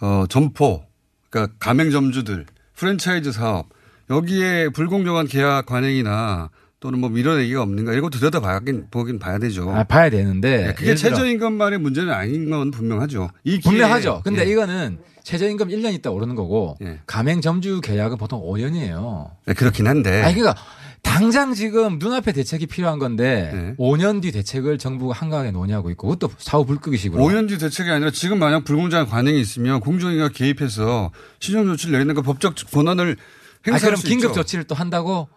[0.00, 0.84] 어, 점포,
[1.30, 3.70] 그러니까 가맹점주들, 프랜차이즈 사업
[4.10, 9.68] 여기에 불공정한 계약 관행이나 또는 뭐 밀어내기가 없는가 이런 거 들여다 봐긴 보긴 봐야 되죠.
[9.70, 13.30] 아, 봐야 되는데 네, 그게 최저임금만의 문제는 아닌 건 분명하죠.
[13.44, 14.22] 이 분명하죠.
[14.24, 14.52] 근데 예.
[14.52, 17.00] 이거는 최저임금 1년 있다 오르는 거고 예.
[17.06, 19.30] 가맹점주 계약은 보통 5년이에요.
[19.46, 20.22] 네, 그렇긴 한데.
[20.22, 20.62] 아니 그러니까
[21.02, 23.74] 당장 지금 눈앞에 대책이 필요한 건데 네.
[23.76, 28.38] 5년 뒤 대책을 정부가 한가하게 논의하고 있고 그것도 사후 불끄기식으로 5년 뒤 대책이 아니라 지금
[28.38, 31.10] 만약 불공정한 관행이 있으면 공정위가 개입해서
[31.40, 34.32] 시정 조치를 내리는 거 법적 권한을 아, 행사할 그럼 수 긴급.
[34.34, 35.28] 조치를 또 한다고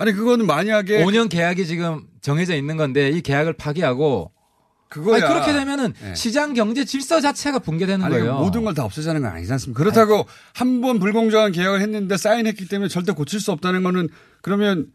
[0.00, 4.32] 아니 그거는 만약에 5년 계약이 지금 정해져 있는 건데 이 계약을 파기하고
[4.88, 5.16] 그거야.
[5.16, 6.14] 아니, 그렇게 되면은 네.
[6.14, 8.38] 시장 경제 질서 자체가 붕괴되는 아니, 거예요.
[8.38, 9.78] 모든 걸 다 없애자는 건 아니지 않습니까?
[9.78, 14.08] 그렇다고 한 번 불공정한 계약을 했는데 사인했기 때문에 절대 고칠 수 없다는 거는
[14.40, 14.86] 그러면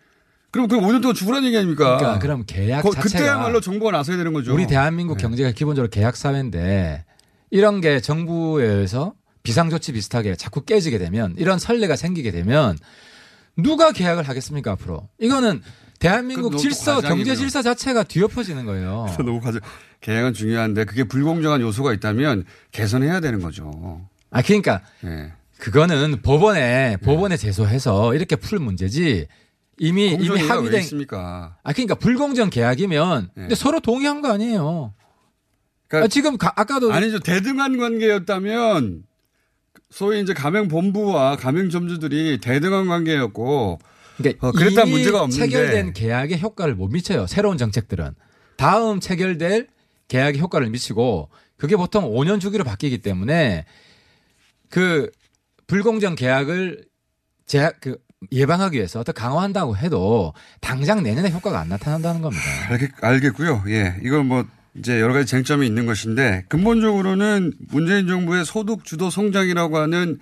[0.51, 1.97] 그럼 그 5년 동안 죽으라는 얘기 아닙니까?
[1.97, 4.53] 그러니까 그럼 계약 거- 자체가 그때야말로 정부가 나서야 되는 거죠.
[4.55, 5.21] 우리 대한민국 네.
[5.21, 7.05] 경제가 기본적으로 계약 사회인데
[7.51, 9.13] 이런 게 정부에 의해서
[9.43, 12.75] 비상조치 비슷하게 자꾸 깨지게 되면 이런 선례가 생기게 되면
[13.57, 15.07] 누가 계약을 하겠습니까 앞으로?
[15.19, 15.61] 이거는
[15.99, 17.01] 대한민국 질서.
[17.01, 19.07] 경제 질서 자체가 뒤엎어지는 거예요.
[19.17, 19.61] 너무 과장.
[20.01, 24.05] 계약은 중요한데 그게 불공정한 요소가 있다면 개선해야 되는 거죠.
[24.29, 25.31] 아 그러니까 예.
[25.57, 29.27] 그거는 법원에 법원에 제소해서 이렇게 풀 문제지
[29.79, 31.57] 이미 이미 합의된 있습니까?
[31.63, 33.41] 아 그러니까 불공정 계약이면 네.
[33.43, 34.93] 근데 서로 동의한 거 아니에요.
[35.87, 37.19] 그러니까 아, 지금 가- 아까도 아니죠.
[37.19, 39.03] 대등한 관계였다면
[39.95, 43.79] 소위 이제 가맹 본부와 가맹 점주들이 대등한 관계였고
[44.17, 45.45] 그러니까 어, 그랬다 문제가 없는데.
[45.45, 47.27] 체결된 계약의 효과를 못 미쳐요.
[47.27, 48.13] 새로운 정책들은
[48.57, 49.69] 다음 체결될
[50.09, 53.63] 계약의 효과를 미치고 그게 보통 5년 주기로 바뀌기 때문에
[54.69, 55.09] 그
[55.67, 56.83] 불공정 계약을
[57.45, 57.97] 제약 그
[58.33, 62.43] 예방하기 위해서 더 강화한다고 해도 당장 내년에 효과가 안 나타난다는 겁니다.
[62.69, 63.63] 알겠, 알겠고요.
[63.69, 63.95] 예.
[64.03, 64.45] 이건 뭐
[64.77, 70.19] 이제 여러 가지 쟁점이 있는 것인데 근본적으로는 문재인 정부의 소득 주도 성장이라고 하는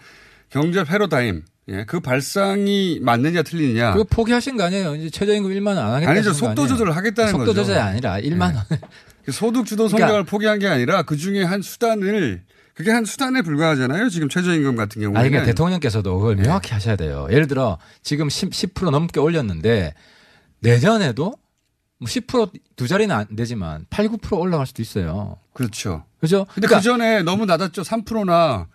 [0.49, 1.85] 경제 패러다임 예.
[1.85, 3.93] 그 발상이 맞느냐 틀리느냐.
[3.93, 4.95] 그거 포기하신 거 아니에요?
[4.95, 6.11] 이제 최저임금 1만 원 안 하겠다.
[6.11, 6.33] 아니죠.
[6.33, 6.67] 속도?
[6.67, 7.61] 조절을 하겠다는 속도 거죠.
[7.61, 8.63] 조절이 아니라 1만 원.
[9.25, 13.41] 그 소득 주도 성장을 그러니까- 포기한 게 아니라 그 중에 한 수단을 그게 한 수단에
[13.43, 14.09] 불과하잖아요.
[14.09, 15.19] 지금 최저임금 같은 경우에는.
[15.21, 16.43] 아니, 그러니까 대통령께서도 그걸 네.
[16.43, 17.27] 명확히 하셔야 돼요.
[17.31, 19.93] 예를 들어 지금 10, 10% 넘게 올렸는데
[20.59, 21.35] 내년에도 뭐
[22.05, 25.37] 10%두 자리는 안 되지만 8, 9% 올라갈 수도 있어요.
[25.53, 26.05] 그렇죠.
[26.19, 26.45] 그죠?
[26.53, 27.81] 근데 그 전에 너무 낮았죠.
[27.83, 28.67] 3%나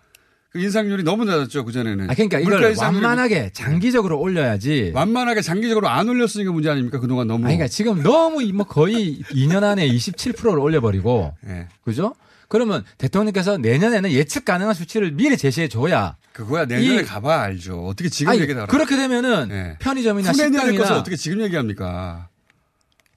[0.51, 1.63] 그 인상률이 너무 낮았죠.
[1.65, 2.09] 그 전에는.
[2.09, 4.93] 아, 그러니까 이걸 완만하게 장기적으로 올려야지.
[4.95, 6.99] 완만하게 장기적으로 안 올렸으니까 문제 아닙니까?
[6.99, 7.45] 그동안 너무.
[7.45, 11.67] 아니, 그러니까 지금 너무 이- 뭐 거의 2년 안에 27%를 올려버리고, 예.
[11.83, 12.15] 그죠?
[12.47, 16.17] 그러면 대통령께서 내년에는 예측 가능한 수치를 미리 제시해 줘야.
[16.33, 17.85] 그거야 내년에 이- 가봐 알죠.
[17.85, 18.65] 어떻게 지금 아니, 얘기하라.
[18.65, 19.75] 그렇게 되면은 예.
[19.79, 22.29] 편의점이나 식당이나 어떻게 지금 얘기합니까?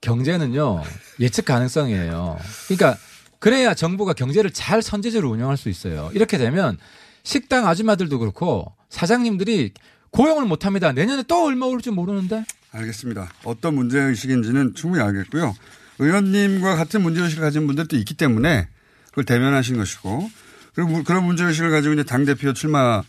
[0.02, 0.82] 경제는요
[1.20, 2.38] 예측 가능성이에요.
[2.68, 2.98] 그러니까
[3.38, 6.10] 그래야 정부가 경제를 잘 선제적으로 운영할 수 있어요.
[6.12, 6.76] 이렇게 되면
[7.22, 9.72] 식당 아줌마들도 그렇고 사장님들이
[10.10, 10.92] 고용을 못 합니다.
[10.92, 12.44] 내년에 또 얼마 오를지 모르는데.
[12.72, 13.30] 알겠습니다.
[13.44, 15.54] 어떤 문제 의식인지는 충분히 알겠고요.
[15.98, 18.68] 의원님과 같은 문제 의식을 가진 분들도 있기 때문에
[19.08, 20.30] 그걸 대면하신 것이고
[20.74, 23.02] 그리고 무- 그런 문제 의식을 가지고 이제 당 대표 출마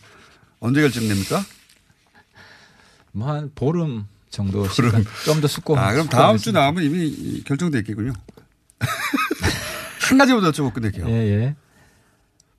[0.60, 1.44] 언제 결정됩니까?
[3.12, 5.78] 뭐 한 보름 정도 시간 좀 더 숙고.
[5.78, 8.12] 아, 그럼 다음 주 나오면 이미 결정돼 있겠군요.
[10.08, 11.06] 한 가지만 더 여쭤보고 끝낼게요.
[11.08, 11.54] 예, 예.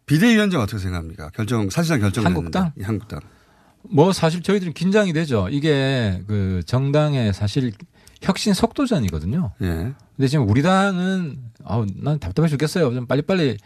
[0.06, 1.30] 비대위원장 어떻게 생각합니까?
[1.34, 2.26] 결정, 사실상 결정.
[2.26, 2.72] 한국당?
[2.82, 3.20] 한국당.
[3.84, 5.48] 뭐 사실 저희들은 긴장이 되죠.
[5.52, 7.72] 이게 그 정당의 사실
[8.22, 9.52] 혁신 속도전이거든요.
[9.62, 9.94] 예.
[10.16, 12.94] 근데 지금 우리 당은 아우 난 답답해 죽겠어요.
[12.94, 13.58] 좀 빨리빨리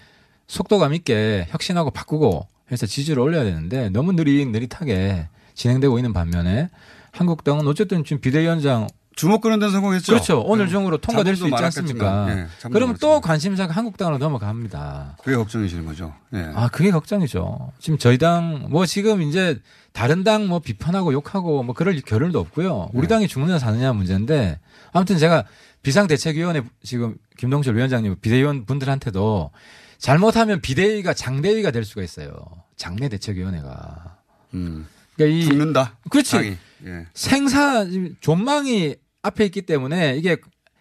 [0.48, 6.70] 속도감 있게 혁신하고 바꾸고 해서 지지를 올려야 되는데 너무 느릿느릿하게 진행되고 있는 반면에
[7.12, 10.14] 한국당은 어쨌든 지금 비대위원장 주목 끄는 데는 성공했죠.
[10.14, 10.42] 그렇죠.
[10.42, 10.72] 오늘 네.
[10.72, 12.28] 중으로 통과될 수 있지 않습니까?
[12.30, 13.20] 예, 자본도 그러면 또.
[13.20, 15.18] 관심사가 한국당으로 넘어갑니다.
[15.22, 16.14] 그게 걱정이시는 거죠.
[16.34, 16.50] 예.
[16.56, 17.74] 아, 그게 걱정이죠.
[17.80, 19.60] 지금 저희 당, 뭐 지금 이제
[19.92, 22.92] 다른 당 뭐 비판하고 욕하고 뭐 그럴 겨를도 없고요.
[22.94, 23.16] 우리 네.
[23.16, 24.60] 당이 죽느냐 사느냐 문제인데
[24.94, 25.44] 아무튼 제가
[25.84, 29.52] 비상대책위원회 지금 김동철 위원장님 비대위원 분들한테도
[29.98, 32.32] 잘못하면 비대위가 장대위가 될 수가 있어요.
[32.78, 34.16] 장내 대책위원회가.
[34.54, 34.88] 음.
[35.20, 35.98] 그러니까 이 죽는다.
[36.10, 36.32] 그렇지.
[36.32, 36.58] 당이.
[36.86, 37.06] 예.
[37.14, 37.86] 생사
[38.22, 40.38] 존망이 앞에 있기 때문에 이게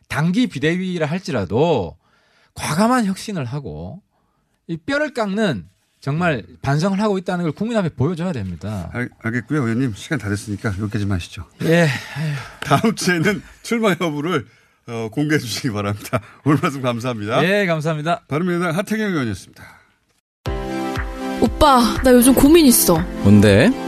[0.09, 1.97] 단기 비대위라 할지라도
[2.55, 4.01] 과감한 혁신을 하고
[4.69, 5.67] 이 뼈를 깎는
[6.01, 8.89] 정말 반성을 하고 있다는 걸 국민 앞에 보여줘야 됩니다.
[8.93, 9.63] 알, 알겠고요.
[9.63, 11.45] 의원님 시간 다 됐으니까 여기까지만 하시죠.
[11.63, 11.89] 예.
[12.61, 14.47] 다음 주에는 출마 여부를
[14.87, 16.21] 어, 공개해 주시기 바랍니다.
[16.45, 17.45] 오늘 말씀 감사합니다.
[17.45, 18.23] 예, 감사합니다.
[18.29, 19.65] 바른미래당 하태경 의원이었습니다.
[21.41, 22.99] 오빠, 나 요즘 고민 있어.
[23.23, 23.88] 뭔데?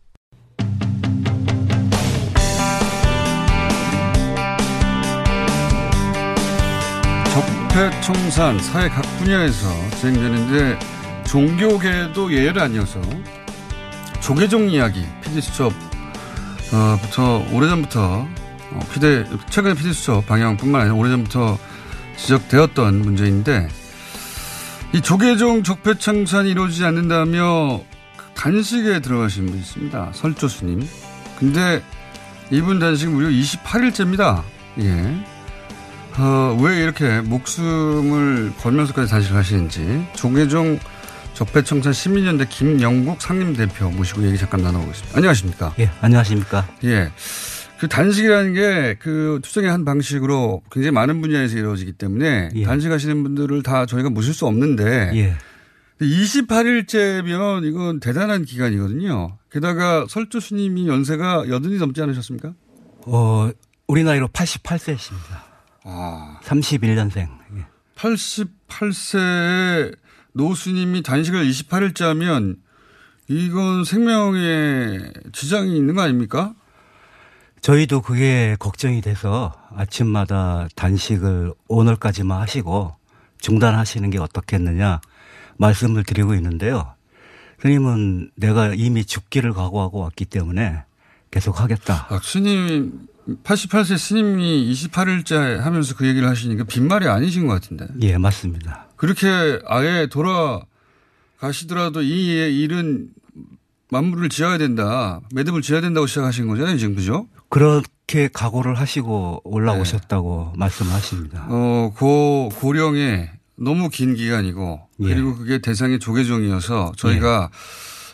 [7.71, 10.77] 적폐청산 사회 각 분야에서 진행되는데
[11.25, 12.99] 종교계도 예외가 아니어서
[14.19, 15.71] 조계종 이야기 PD수첩
[16.73, 18.27] 어, 부터 오래전부터
[18.71, 21.57] 어, 피대 최근에 PD수첩 방향뿐만 아니라 오래전부터
[22.17, 23.69] 지적되었던 문제인데
[24.93, 27.79] 이 조계종 적폐 청산이 이루어지지 않는다며
[28.35, 30.11] 단식에 들어가신 분 있습니다.
[30.13, 30.85] 설조 스님.
[31.39, 31.81] 근데
[32.49, 34.43] 이분 단식 무려 28일째입니다.
[34.79, 35.30] 예.
[36.17, 40.79] 어, 왜 이렇게 목숨을 걸면서까지 단식을 하시는지 조계종
[41.33, 45.17] 적폐청산 시민연대 김영국 상임대표 모시고 얘기 잠깐 나눠보겠습니다.
[45.17, 45.73] 안녕하십니까?
[45.79, 46.67] 예, 안녕하십니까?
[46.83, 47.11] 예.
[47.79, 52.63] 그 단식이라는 게 그 투쟁의 한 방식으로 굉장히 많은 분야에서 이루어지기 때문에 예.
[52.63, 55.35] 단식하시는 분들을 다 저희가 모실 수 없는데 예.
[55.99, 59.37] 28일째면 이건 대단한 기간이거든요.
[59.51, 62.53] 게다가 설조 스님이 연세가 여든이 넘지 않으셨습니까?
[63.05, 63.49] 어,
[63.87, 65.50] 우리 나이로 88세십니다.
[65.83, 66.39] 아.
[66.43, 67.27] 31년생.
[67.95, 69.97] 88세의
[70.33, 72.57] 노스님이 단식을 28일째 하면
[73.27, 74.99] 이건 생명에
[75.31, 76.53] 지장이 있는 거 아닙니까?
[77.61, 82.95] 저희도 그게 걱정이 돼서 아침마다 단식을 오늘까지만 하시고
[83.39, 84.99] 중단하시는 게 어떻겠느냐
[85.57, 86.95] 말씀을 드리고 있는데요.
[87.61, 90.83] 스님은 내가 이미 죽기를 각오하고 왔기 때문에
[91.29, 92.07] 계속 하겠다.
[92.09, 93.07] 아, 스님,
[93.43, 97.87] 88세 스님이 28일째 하면서 그 얘기를 하시니까 빈말이 아니신 것 같은데.
[98.01, 98.87] 예, 맞습니다.
[98.95, 103.09] 그렇게 아예 돌아가시더라도 이 일은
[103.89, 105.19] 만물을 지어야 된다.
[105.33, 107.27] 매듭을 지어야 된다고 시작하신 거잖아요, 지금 그죠?
[107.49, 111.47] 그렇게 각오를 하시고 올라오셨다고 말씀하십니다.
[111.49, 115.03] 어, 고, 고령에 너무 긴 기간이고 예.
[115.03, 117.51] 그리고 그게 대상이 조계종이어서 저희가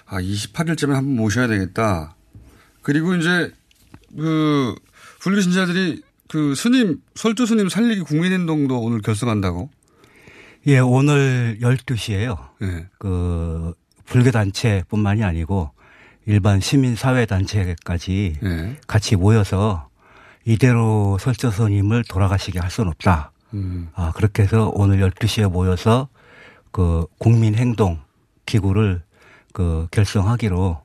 [0.06, 2.15] 아, 28일쯤에 한번 모셔야 되겠다.
[2.82, 3.53] 그리고 이제
[4.17, 4.73] 그
[5.27, 9.69] 불교 신자들이 그 스님, 설조 스님 살리기 국민행동도 오늘 결성한다고.
[10.67, 12.37] 예, 오늘 12시에요.
[12.61, 12.87] 예.
[12.97, 13.73] 그
[14.05, 15.71] 불교 단체뿐만이 아니고
[16.27, 18.77] 일반 시민 사회 단체까지 예.
[18.87, 19.89] 같이 모여서
[20.45, 23.33] 이대로 설조선임을 돌아가시게 할 수는 없다.
[23.53, 23.89] 음.
[23.95, 26.07] 아, 그렇게 해서 오늘 12시에 모여서
[26.71, 27.99] 그 국민 행동
[28.45, 29.03] 기구를
[29.51, 30.81] 그 결성하기로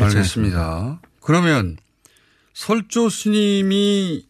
[0.00, 1.00] 알겠습니다.
[1.20, 1.76] 그러면
[2.56, 4.24] 설조 스님이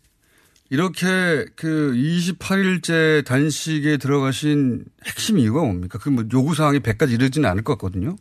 [0.69, 5.97] 이렇게 그 28일째 단식에 들어가신 핵심 이유가 뭡니까?
[6.01, 8.17] 그 뭐 요구 사항이 100까지 이르지는 않을 것 같거든요.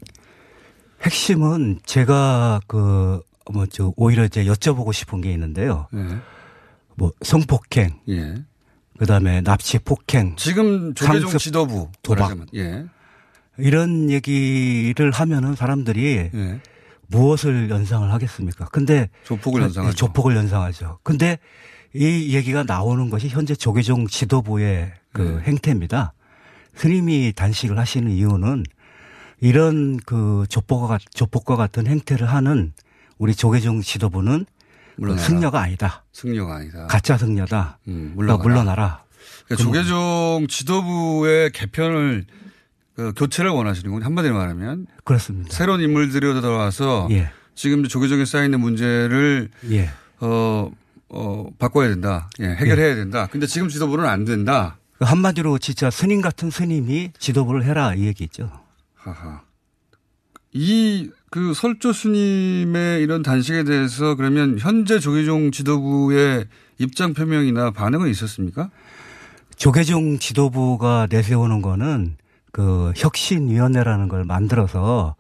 [1.02, 3.20] 핵심은 제가 그,
[3.52, 5.88] 뭐, 저, 오히려 이제 여쭤보고 싶은 게 있는데요.
[5.92, 6.06] 네.
[6.94, 8.00] 뭐, 성폭행.
[8.10, 8.36] 예.
[9.00, 10.36] 그 다음에 납치 폭행.
[10.36, 11.90] 지금 조계종 지도부.
[12.04, 12.38] 도박.
[12.54, 12.86] 예.
[13.58, 16.62] 이런 얘기를 하면은 사람들이 예.
[17.08, 18.66] 무엇을 연상을 하겠습니까?
[18.72, 19.92] 근데 조폭을 사- 연상하죠.
[19.92, 21.00] 예, 조폭을 연상하죠.
[21.04, 21.40] 근데
[21.94, 25.44] 이 얘기가 나오는 것이 현재 조계종 지도부의 그 네.
[25.52, 26.14] 행태입니다.
[26.76, 28.64] 스님이 단식을 하시는 이유는
[29.40, 32.74] 이런 그 조폭과, 같- 조폭과 같은 행태를 하는
[33.18, 34.46] 우리 조계종 지도부는
[34.98, 35.26] 물러나라.
[35.26, 36.04] 승려가 아니다.
[36.12, 36.88] 승려가 아니다.
[36.88, 37.80] 가짜 승려다.
[37.88, 38.44] 음, 물러가라.
[38.44, 39.04] 물러나라.
[39.46, 42.26] 그러니까 조계종 지도부의 개편을
[42.96, 45.54] 그 교체를 원하시는 군 한마디로 말하면 그렇습니다.
[45.54, 47.32] 새로운 인물들이 들어와서 예.
[47.54, 49.90] 지금 조계종에 쌓여 있는 문제를 예.
[50.20, 50.72] 어,
[51.10, 52.30] 어, 바꿔야 된다.
[52.40, 53.28] 예, 해결해야 된다.
[53.32, 54.78] 근데 지금 지도부는 안 된다.
[54.98, 58.50] 그 한마디로 진짜 스님 같은 스님이 지도부를 해라 이 얘기죠.
[58.96, 59.42] 하하.
[60.54, 66.46] 이 그 설조 스님의 이런 단식에 대해서 그러면 현재 조계종 지도부의
[66.78, 68.70] 입장 표명이나 반응은 있었습니까?
[69.58, 72.16] 조계종 지도부가 내세우는 거는
[72.56, 75.18] 그 혁신위원회라는 걸 만들어서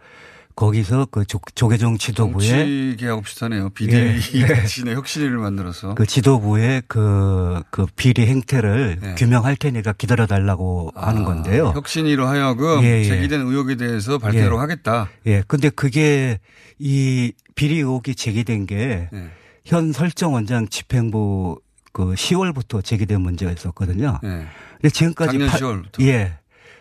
[0.55, 3.71] 거기서 그 조, 조계종 지도부의 정치계하고 비슷하네요.
[3.71, 4.45] 비대위 예.
[4.47, 5.95] 대신에 혁신위를 만들어서.
[5.95, 9.15] 그 지도부의 그, 그 비리 행태를 네.
[9.15, 11.73] 규명할 테니까 기다려 달라고 하는 건데요.
[11.75, 13.03] 혁신위로 하여금 예, 예.
[13.03, 14.57] 제기된 의혹에 대해서 발표를 예.
[14.57, 15.09] 하겠다.
[15.25, 15.43] 예.
[15.45, 16.39] 근데 그게
[16.79, 19.91] 이 비리 의혹이 제기된 게현 네.
[19.91, 21.59] 설정원장 집행부
[21.91, 24.19] 그 10월부터 제기된 문제가 있었거든요.
[24.23, 24.45] 네.
[24.79, 26.01] 근데 지금까지 작년 팔- 10월부터.
[26.07, 26.37] 예.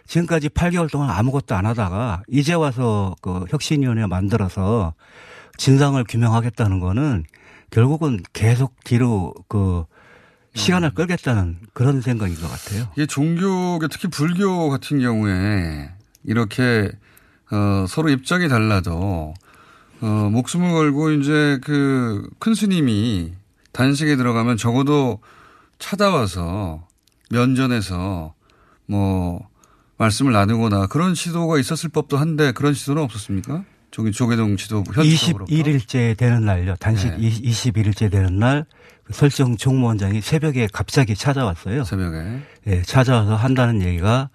[0.06, 4.94] 지금까지 8개월 동안 아무것도 안 하다가 이제 와서 그 혁신위원회 만들어서
[5.56, 7.24] 진상을 규명하겠다는 거는
[7.70, 9.84] 결국은 계속 뒤로 그
[10.54, 10.94] 시간을 음.
[10.94, 12.88] 끌겠다는 그런 생각인 것 같아요.
[12.94, 15.90] 이게 종교계 특히 불교 같은 경우에
[16.22, 16.90] 이렇게
[17.50, 19.34] 어, 서로 입장이 달라도
[20.00, 23.32] 어, 목숨을 걸고 이제 그 큰 스님이
[23.72, 25.20] 단식에 들어가면 적어도
[25.78, 26.86] 찾아와서
[27.30, 28.34] 면전에서
[28.86, 29.48] 뭐
[29.96, 33.64] 말씀을 나누거나 그런 시도가 있었을 법도 한데 그런 시도는 없었습니까?
[33.90, 36.74] 저기 조계동 지도부 현지적으로 21일째 되는 날요.
[36.80, 37.30] 단식 네.
[37.30, 38.66] 21일째 되는 날
[39.11, 41.85] 설정 총무원장이 새벽에 갑자기 찾아왔어요.
[41.85, 42.40] 새벽에.
[42.66, 44.30] 예, 찾아와서 한다는 얘기가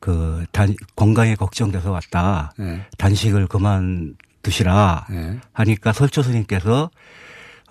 [0.00, 2.52] 그 단, 건강에 걱정돼서 왔다.
[2.58, 2.84] 네.
[2.98, 5.06] 단식을 그만 두시라.
[5.08, 5.40] 네.
[5.52, 6.90] 하니까 설조 스님께서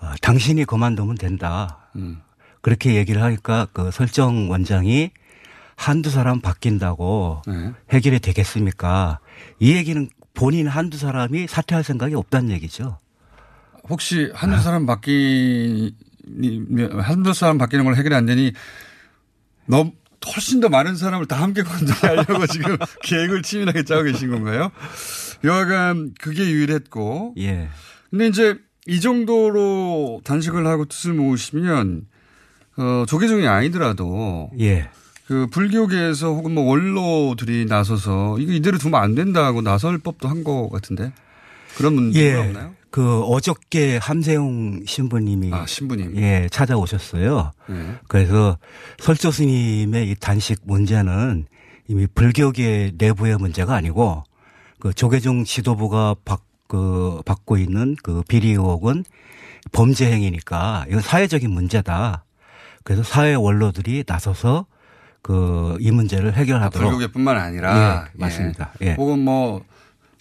[0.00, 1.88] 어, 당신이 그만두면 된다.
[1.94, 2.20] 음.
[2.62, 5.10] 그렇게 얘기를 하니까 그 설정 원장이
[5.78, 7.72] 한두 사람 바뀐다고 네.
[7.90, 9.20] 해결이 되겠습니까?
[9.60, 12.98] 이 얘기는 본인 한두 사람이 사퇴할 생각이 없다는 얘기죠.
[13.88, 15.94] 혹시 한두 사람 바뀌
[17.00, 18.52] 한두 사람 바뀌는 걸 해결이 안 되니
[19.66, 19.90] 너
[20.34, 24.72] 훨씬 더 많은 사람을 다 함께 건져하려고 지금 계획을 치밀하게 짜고 계신 건가요?
[25.44, 27.34] 여하간 그게 유일했고.
[27.38, 27.68] 예.
[28.10, 32.02] 근데 이제 이 정도로 단식을 하고 뜻을 모으시면
[32.78, 34.90] 어 조계종이 아니더라도 예.
[35.28, 40.70] 그 불교계에서 혹은 뭐 원로들이 나서서 이거 이대로 두면 안 된다고 나설 법도 한 것
[40.70, 41.12] 같은데
[41.76, 42.46] 그런 문제가 예.
[42.46, 42.74] 없나요?
[42.90, 46.16] 그 어저께 함세웅 신부님이 아, 신부님.
[46.16, 47.52] 예, 찾아오셨어요.
[47.68, 47.98] 예.
[48.08, 48.56] 그래서
[48.98, 51.44] 설조 스님의 이 단식 문제는
[51.88, 54.24] 이미 불교계 내부의 문제가 아니고
[54.80, 59.04] 그 조계종 지도부가 받, 그 받고 있는 그 비리 의혹은
[59.72, 62.24] 범죄 행위니까 이건 사회적인 문제다.
[62.84, 64.64] 그래서 사회 원로들이 나서서
[65.22, 68.72] 그 이 문제를 해결하도록 불교계뿐만 아니라 예, 맞습니다.
[68.82, 68.94] 예.
[68.94, 69.62] 혹은 뭐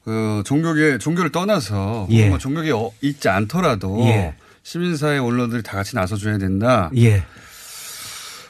[0.08, 2.30] 그 종교계 종교를 떠나서 예.
[2.30, 4.36] 뭐 종교계 어, 있지 않더라도 예.
[4.64, 6.90] 시민사회 원로들이 다 같이 나서줘야 된다.
[6.96, 7.26] 예.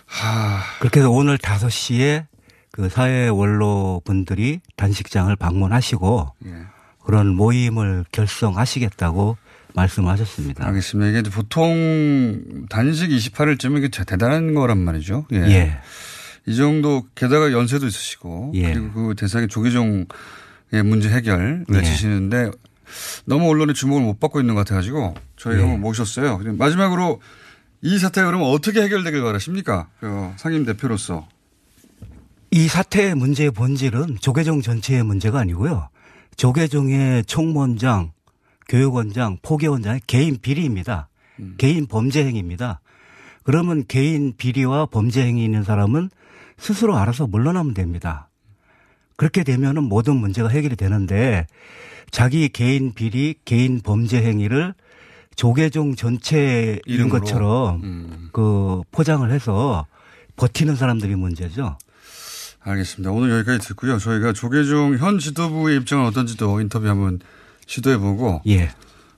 [0.05, 2.25] 하, 그렇게 해서 오늘 5시에
[2.71, 6.51] 그 사회 원로 분들이 단식장을 방문하시고 예.
[7.03, 9.37] 그런 모임을 결성하시겠다고
[9.73, 10.63] 말씀하셨습니다.
[10.67, 11.19] 알겠습니다.
[11.19, 15.25] 이게 보통 단식 28일쯤은 이게 대단한 거란 말이죠.
[15.33, 15.37] 예.
[15.37, 15.77] 예.
[16.47, 18.73] 이 정도 게다가 연세도 있으시고 예.
[18.73, 20.05] 그리고 그 대상이 조계종의
[20.85, 21.75] 문제 해결을 예.
[21.75, 22.51] 외치시는데
[23.25, 25.63] 너무 언론의 주목을 못 받고 있는 것 같아가지고 저희가 예.
[25.63, 26.39] 한번 모셨어요.
[26.57, 27.21] 마지막으로
[27.81, 29.89] 이 사태가 그러면 어떻게 해결되길 바라십니까?
[29.99, 31.27] 그 상임 대표로서.
[32.49, 35.89] 이 사태의 문제의 본질은 조계종 전체의 문제가 아니고요.
[36.37, 38.13] 조계종의 총무원장,
[38.69, 41.09] 교육원장, 포교원장의 개인 비리입니다.
[41.57, 42.79] 개인 범죄 행위입니다.
[43.43, 46.09] 그러면 개인 비리와 범죄 행위 있는 사람은
[46.57, 48.29] 스스로 알아서 물러나면 됩니다.
[49.15, 51.47] 그렇게 되면은 모든 문제가 해결이 되는데
[52.11, 54.73] 자기 개인 비리, 개인 범죄 행위를
[55.35, 57.19] 조계종 전체인 이름으로.
[57.19, 58.29] 것처럼 음.
[58.33, 59.85] 그 포장을 해서
[60.35, 61.77] 버티는 사람들이 문제죠.
[62.61, 63.11] 알겠습니다.
[63.11, 63.97] 오늘 여기까지 듣고요.
[63.97, 67.19] 저희가 조계종 현 지도부의 입장은 어떤지도 인터뷰 한번
[67.65, 68.41] 시도해보고.
[68.47, 68.71] 예.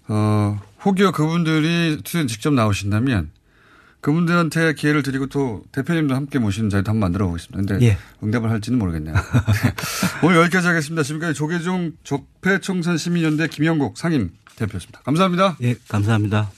[0.07, 3.31] 어, 혹여 그분들이 직접 나오신다면
[4.01, 7.57] 그분들한테 기회를 드리고 또 대표님도 함께 모시는 자리도 한번 만들어 보겠습니다.
[7.57, 7.97] 근데 예.
[8.23, 9.15] 응답을 할지는 모르겠네요.
[10.23, 11.03] 오늘 여기까지 하겠습니다.
[11.03, 15.01] 지금까지 조계종 적폐청산 시민연대 김영국 상임 대표였습니다.
[15.01, 15.57] 감사합니다.
[15.61, 16.49] 예, 감사합니다.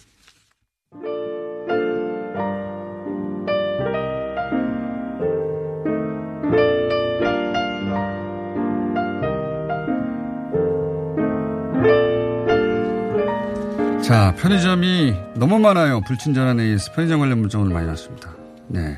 [14.04, 16.02] 자, 편의점이 너무 많아요.
[16.02, 18.34] 불친절한 AS 편의점 관련 문자 오늘 많이 왔습니다.
[18.68, 18.98] 네.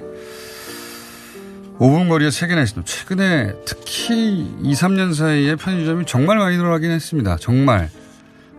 [1.78, 2.84] 5분 거리에 3개나 있습니다.
[2.86, 7.38] 최근에 특히 2, 3년 사이에 편의점이 정말 많이 늘어나긴 했습니다.
[7.40, 7.90] 정말.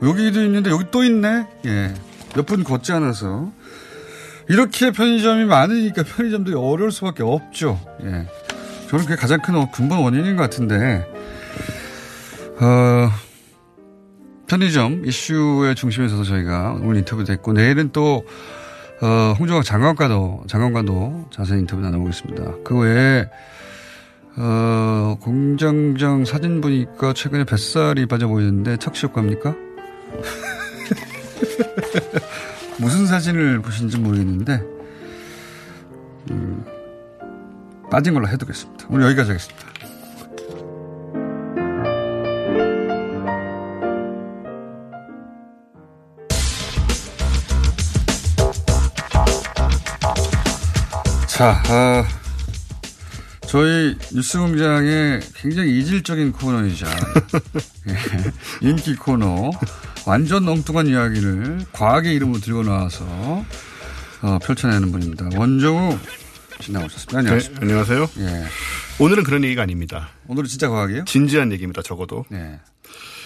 [0.03, 1.47] 여기도 있는데 여기 또 있네?
[1.67, 1.95] 예.
[2.37, 3.51] 몇 분 걷지 않아서.
[4.49, 7.81] 이렇게 편의점이 많으니까 편의점들이 어려울 수밖에 없죠.
[8.03, 8.27] 예.
[8.91, 11.07] 저는 그게 가장 큰 근본 원인인 것 같은데,
[12.61, 13.09] 어,
[14.47, 18.27] 편의점 이슈의 중심에 서서 저희가 오늘 인터뷰도 했고, 내일은 또,
[19.01, 22.55] 어, 홍종학 장관과도, 장관과도 자세히 인터뷰 나눠보겠습니다.
[22.65, 23.29] 그 외에,
[24.37, 29.55] 어, 공장장 사진 보니까 최근에 뱃살이 빠져 보이는데 척시 효과입니까?
[32.81, 34.61] 무슨 사진을 보신지 모르겠는데,
[36.31, 36.65] 음,
[37.91, 38.87] 빠진 걸로 해두겠습니다.
[38.91, 39.74] 오늘 여기까지 하겠습니다.
[51.35, 52.05] 자, 아,
[53.49, 56.87] 저희 뉴스공장의 굉장히 이질적인 코너이자
[57.91, 59.51] 예, 인기 코너
[60.07, 63.05] 완전 엉뚱한 이야기를 과학의 이름으로 들고 나와서
[64.23, 65.31] 어, 펼쳐내는 분입니다.
[65.35, 65.99] 원정우
[66.61, 67.19] 씨 나오셨습니다.
[67.19, 67.61] 안녕하십니까.
[67.61, 68.11] 네, 안녕하세요.
[68.19, 68.45] 예.
[69.01, 70.11] 오늘은 그런 얘기가 아닙니다.
[70.29, 71.05] 오늘은 진짜 과학이에요?
[71.05, 71.83] 진지한 얘기입니다.
[71.83, 72.25] 적어도.
[72.29, 72.61] 네.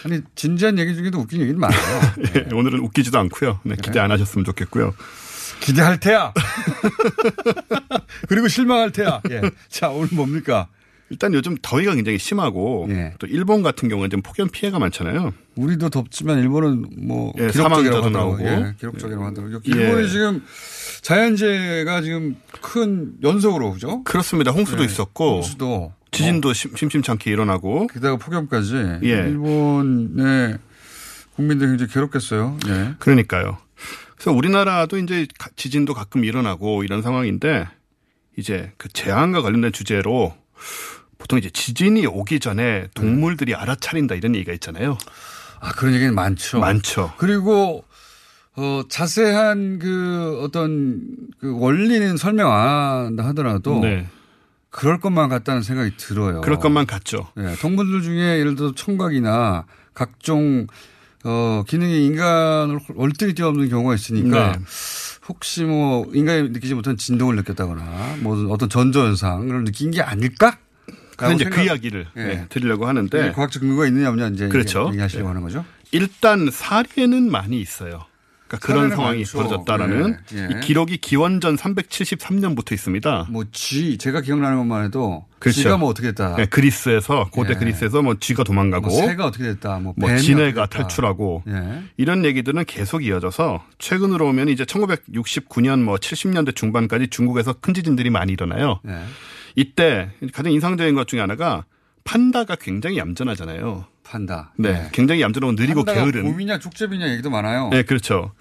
[0.06, 2.00] 아니 진지한 얘기 중에도 웃긴 얘기는 많아요.
[2.36, 3.60] 예, 오늘은 웃기지도 않고요.
[3.64, 4.94] 네, 기대 안 하셨으면 좋겠고요.
[5.60, 6.32] 기대할 테야.
[8.28, 9.20] 그리고 실망할 테야.
[9.30, 9.40] 예.
[9.68, 10.68] 자, 오늘 뭡니까?
[11.10, 13.14] 일단 요즘 더위가 굉장히 심하고 예.
[13.18, 15.32] 또 일본 같은 경우는 좀 폭염 피해가 많잖아요.
[15.56, 18.10] 우리도 덥지만 일본은 뭐 예, 기록적이라고.
[18.10, 18.44] 나오고.
[18.44, 19.60] 예, 기록적이라고 하더라고요.
[19.64, 20.08] 일본이 예.
[20.08, 20.42] 지금
[21.00, 24.02] 자연재해가 지금 큰 연속으로 그죠?
[24.04, 24.50] 그렇습니다.
[24.50, 29.08] 홍수도 예, 있었고 홍수도 지진도 심, 심심찮게 일어나고 게다가 폭염까지 예.
[29.08, 30.58] 일본의
[31.36, 32.58] 국민들이 굉장히 괴롭겠어요.
[32.68, 32.94] 예.
[32.98, 33.58] 그러니까요.
[34.18, 37.68] 그래서 우리나라도 이제 가- 지진도 가끔 일어나고 이런 상황인데
[38.36, 40.34] 이제 그 재앙과 관련된 주제로
[41.18, 44.98] 보통 이제 지진이 오기 전에 동물들이 알아차린다 이런 얘기가 있잖아요.
[45.60, 46.60] 아, 그런 얘기는 많죠.
[46.60, 47.12] 많죠.
[47.18, 47.84] 그리고
[48.56, 51.00] 어, 자세한 그 어떤
[51.40, 54.06] 그 원리는 설명 안 한다 하더라도 네.
[54.70, 56.40] 그럴 것만 같다는 생각이 들어요.
[56.40, 57.28] 그럴 것만 같죠.
[57.38, 59.64] 예, 동물들 중에 예를 들어 청각이나
[59.94, 60.66] 각종
[61.24, 64.58] 어, 기능이 인간을 월등히 뛰어넘는 경우가 있으니까 네.
[65.28, 70.58] 혹시 뭐 인간이 느끼지 못한 진동을 느꼈다거나 뭐 어떤 전조 현상을 느낀 게 아닐까?
[71.16, 72.20] 그래서 이제 그 이야기를 예.
[72.22, 74.82] 네, 드리려고 하는데 과학적 근거가 있느냐 없느냐 이제 그렇죠.
[74.86, 75.64] 얘기- 얘기하시려고 하는 거죠.
[75.90, 78.04] 일단 사례는 많이 있어요.
[78.48, 79.38] 그러니까 그런 상황이 많죠.
[79.38, 80.48] 벌어졌다라는 예, 예.
[80.50, 83.28] 이 기록이 기원전 373년부터 있습니다.
[83.30, 85.60] 뭐 쥐, 제가 기억나는 것만 해도 그렇죠.
[85.60, 86.36] 쥐가 뭐 어떻게 됐다.
[86.36, 87.54] 네, 그리스에서 고대 예.
[87.54, 89.78] 그리스에서 뭐 쥐가 도망가고 뭐 새가 어떻게 됐다.
[89.78, 90.66] 뭐, 뭐 됐다.
[90.66, 91.82] 탈출하고 예.
[91.98, 98.32] 이런 얘기들은 계속 이어져서 최근으로 오면 이제 1969년 뭐 70년대 중반까지 중국에서 큰 지진들이 많이
[98.32, 98.80] 일어나요.
[98.88, 98.98] 예.
[99.54, 101.64] 이때 가장 인상적인 것 중에 하나가
[102.04, 103.84] 판다가 굉장히 얌전하잖아요.
[104.08, 104.52] 판다.
[104.56, 104.88] 네, 예.
[104.92, 106.22] 굉장히 얌전하고 느리고 판다가 게으른.
[106.32, 107.68] 곰이냐 족제비냐 얘기도 많아요.
[107.70, 108.32] 네, 그렇죠.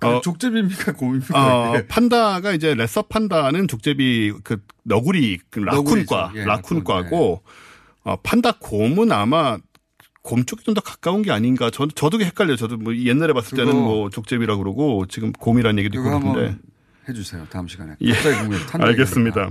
[0.00, 1.32] 그 어, 족제비입니까 곰입니까?
[1.70, 1.86] 어, 이게?
[1.86, 6.32] 판다가 이제 레서 판다는 족제비 그 너구리 그 라쿤과.
[6.34, 7.40] 예, 라쿤과고
[8.04, 9.56] 어, 판다 곰은 아마
[10.22, 11.70] 곰 쪽이 좀 더 가까운 게 아닌가.
[11.72, 12.56] 저, 저도 헷갈려요.
[12.56, 16.56] 저도 뭐 옛날에 봤을 때는 뭐 족제비라고 그러고 지금 곰이라는 얘기도 있고 그런데.
[17.08, 17.46] 해주세요.
[17.50, 17.94] 다음 시간에.
[18.02, 18.12] 예.
[18.78, 19.50] 알겠습니다.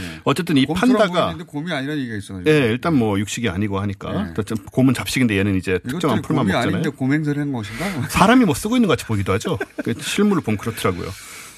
[0.00, 0.20] 예.
[0.24, 2.50] 어쨌든 이 판다가 곰이 아니라는 얘기가 있어가지고.
[2.50, 4.28] 예, 일단 뭐 육식이 아니고 하니까.
[4.30, 4.34] 예.
[4.34, 4.42] 또
[4.72, 6.76] 곰은 잡식인데 얘는 이제 특정한 풀만 곰이 먹잖아요.
[6.76, 8.08] 아닌데 곰 행세를 한 것인가?
[8.08, 9.58] 사람이 뭐 쓰고 있는 것 같이 보기도 하죠.
[9.84, 11.08] 그 실물을 보면 그렇더라고요.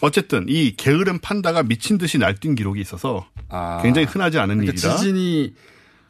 [0.03, 3.80] 어쨌든 이 게으른 판다가 미친 듯이 날뛴 기록이 있어서 아.
[3.82, 4.97] 굉장히 흔하지 않은 그러니까 일이다.
[4.97, 5.55] 지진이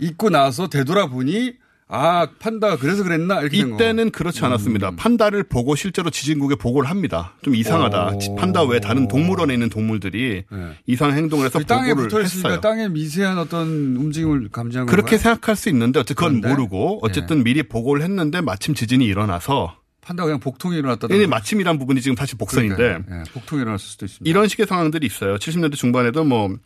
[0.00, 1.54] 있고 나서 되돌아보니
[1.88, 3.58] 아 판다가 그래서 그랬나 이렇게.
[3.58, 4.92] 이때는 그렇지 않았습니다.
[4.96, 7.34] 판다를 보고 실제로 지진국에 보고를 합니다.
[7.42, 8.12] 좀 이상하다.
[8.14, 8.34] 오.
[8.34, 10.44] 판다 외 다른 동물원에 있는 동물들이
[10.86, 12.60] 이상 행동을 해서 그 땅에 보고를 했어요.
[12.60, 15.18] 땅에 미세한 어떤 움직임을 감지한 그렇게 건가요?
[15.34, 16.48] 생각할 수 있는데 어쨌든 그건 그런데?
[16.48, 21.06] 모르고 어쨌든 미리 보고를 했는데 마침 지진이 일어나서 판다가 그냥 복통이 일어났다.
[21.08, 22.84] 근데 마침이란 부분이 지금 사실 복선인데.
[22.84, 24.28] 예, 복통이 일어났을 수도 있습니다.
[24.28, 25.36] 이런 식의 상황들이 있어요.
[25.36, 26.56] 70년대 중반에도 뭐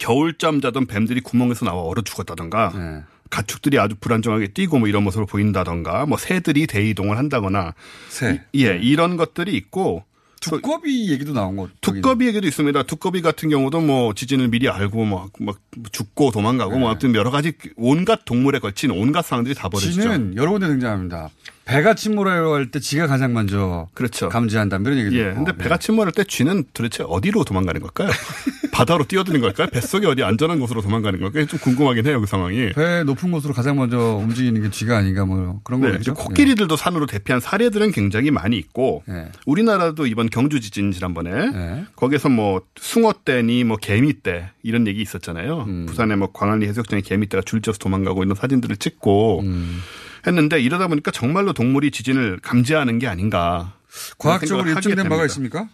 [0.00, 3.02] 겨울잠 자던 뱀들이 구멍에서 나와 얼어 죽었다던가 네.
[3.30, 7.74] 가축들이 아주 불안정하게 뛰고 뭐 이런 모습을 보인다던가 뭐 새들이 대이동을 한다거나
[8.08, 8.42] 새.
[8.52, 10.04] 이- 예 이런 것들이 있고
[10.40, 11.68] 두꺼비 얘기도 나온 거.
[11.80, 12.84] 두꺼비 얘기도 있습니다.
[12.84, 15.58] 두꺼비 같은 경우도 뭐 지진을 미리 알고 막, 막
[15.90, 16.78] 죽고 도망가고 네.
[16.78, 20.02] 뭐 아무튼 여러 가지 온갖 동물에 걸친 온갖 상황들이 다 벌어지죠.
[20.02, 21.30] 지는 여러 군데 등장합니다.
[21.66, 24.28] 배가 침몰하려고 할때 지가 가장 먼저 그렇죠.
[24.28, 24.76] 감지한다.
[24.76, 25.34] 이런 얘기도 예.
[25.34, 28.08] 근데 배가 침몰할 때 쥐는 도대체 어디로 도망가는 걸까요?
[28.70, 29.66] 바다로 뛰어드는 걸까요?
[29.72, 31.46] 뱃속에 어디 안전한 곳으로 도망가는 걸까요?
[31.46, 32.70] 좀 궁금하긴 해요, 그 상황이.
[32.72, 36.12] 배 높은 곳으로 가장 먼저 움직이는 게 쥐가 아닌가 뭐 그런 네, 거겠죠.
[36.12, 39.32] 이제 코끼리들도 산으로 대피한 사례들은 굉장히 많이 있고 예.
[39.44, 41.84] 우리나라도 이번 경주 지진 지난번에 예.
[41.96, 45.64] 거기서 뭐 숭어떼니 뭐 개미떼 이런 얘기 있었잖아요.
[45.66, 45.86] 음.
[45.86, 49.80] 부산에 뭐 광안리 해수욕장에 개미떼가 줄지어서 도망가고 이런 사진들을 찍고 음.
[50.26, 53.74] 했는데 이러다 보니까 정말로 동물이 지진을 감지하는 게 아닌가.
[54.18, 55.24] 과학적으로 입증된 바가.
[55.26, 55.68] 있습니까?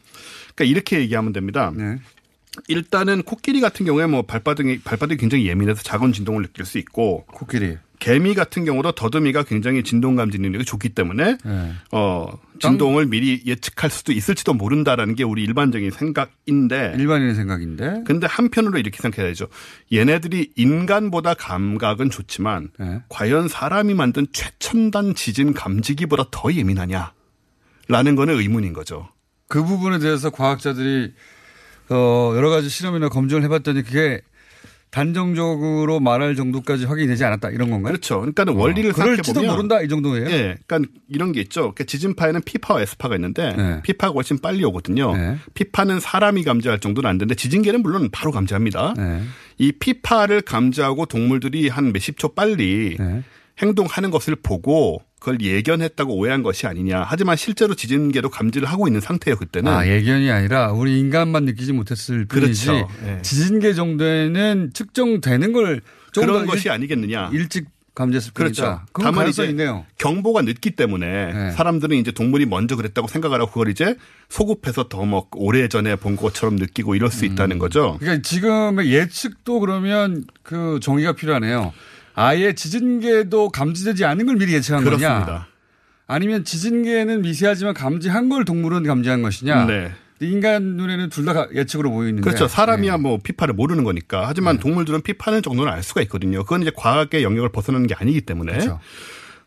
[0.55, 1.72] 그러니까 이렇게 얘기하면 됩니다.
[1.74, 1.98] 네.
[2.68, 7.78] 일단은 코끼리 같은 경우에 뭐 발바닥이 발바닥이 굉장히 예민해서 작은 진동을 느낄 수 있고 코끼리
[7.98, 11.72] 개미 같은 경우도 더듬이가 굉장히 진동 감지 능력이 좋기 때문에 네.
[11.92, 12.26] 어
[12.59, 18.98] 진동을 미리 예측할 수도 있을지도 모른다라는 게 우리 일반적인 생각인데 일반인의 생각인데 근데 한편으로 이렇게
[19.00, 19.46] 생각해야죠.
[19.92, 23.03] 얘네들이 인간보다 감각은 좋지만 네.
[23.09, 27.12] 과연 사람이 만든 최첨단 지진 감지기보다 더 예민하냐?
[27.88, 29.09] 라는 거는 의문인 거죠.
[29.48, 31.12] 그 부분에 대해서 과학자들이
[31.93, 34.22] 어 여러 가지 실험이나 검증을 해봤더니 그게
[34.93, 37.93] 단정적으로 말할 정도까지 확인이 되지 않았다 이런 건가요?
[37.93, 38.20] 그렇죠.
[38.20, 40.30] 그러니까 원리를 어, 그럴지도 생각해 보면 모른다 이 정도예요.
[40.30, 41.61] 예, 그러니까 이런 게 있죠.
[41.61, 43.80] 그러니까 지진파에는 P파와 S파가 있는데 네.
[43.82, 45.16] P파가 훨씬 빨리 오거든요.
[45.16, 45.38] 네.
[45.55, 48.93] P파는 사람이 감지할 정도는 안 되는데 지진계는 물론 바로 감지합니다.
[48.99, 49.22] 네.
[49.57, 53.22] 이 P파를 감지하고 동물들이 한 몇십 초 빨리 네.
[53.62, 57.04] 행동하는 것을 보고 그걸 예견했다고 오해한 것이 아니냐.
[57.06, 59.36] 하지만 실제로 지진계도 감지를 하고 있는 상태예요.
[59.36, 59.70] 그때는.
[59.70, 62.88] 아 예견이 아니라 우리 인간만 느끼지 못했을 뿐이지 그렇죠.
[63.06, 63.22] 예.
[63.22, 65.80] 지진계 정도에는 측정되는 걸좀
[66.14, 67.30] 그런 더 것이 아니겠느냐.
[67.32, 68.80] 일찍 감지했을 그렇죠.
[68.94, 69.86] 다만 이제 있네요.
[69.98, 71.50] 경보가 늦기 때문에 네.
[71.52, 73.94] 사람들은 이제 동물이 먼저 그랬다고 생각을 하고 그걸 이제
[74.28, 77.96] 소급해서 더 뭐 오래 전에 본 것처럼 느끼고 이럴 수 있다는 거죠.
[78.00, 81.72] 그러니까 지금의 예측도 그러면 그 정의가 필요하네요.
[82.14, 84.96] 아예 지진계도 감지되지 않은 걸 미리 예측한 거냐?
[84.96, 85.48] 그렇습니다.
[86.06, 89.66] 아니면 지진계는 미세하지만 감지한 걸 동물은 감지한 것이냐?
[89.66, 89.92] 네.
[90.20, 92.22] 인간 눈에는 둘 다 예측으로 보이는데.
[92.22, 92.46] 그렇죠.
[92.46, 92.98] 사람이야 네.
[93.02, 94.28] 뭐 피파를 모르는 거니까.
[94.28, 96.42] 하지만 동물들은 피파는 정도는 알 수가 있거든요.
[96.44, 98.52] 그건 이제 과학의 영역을 벗어나는 게 아니기 때문에.
[98.52, 98.78] 그렇죠.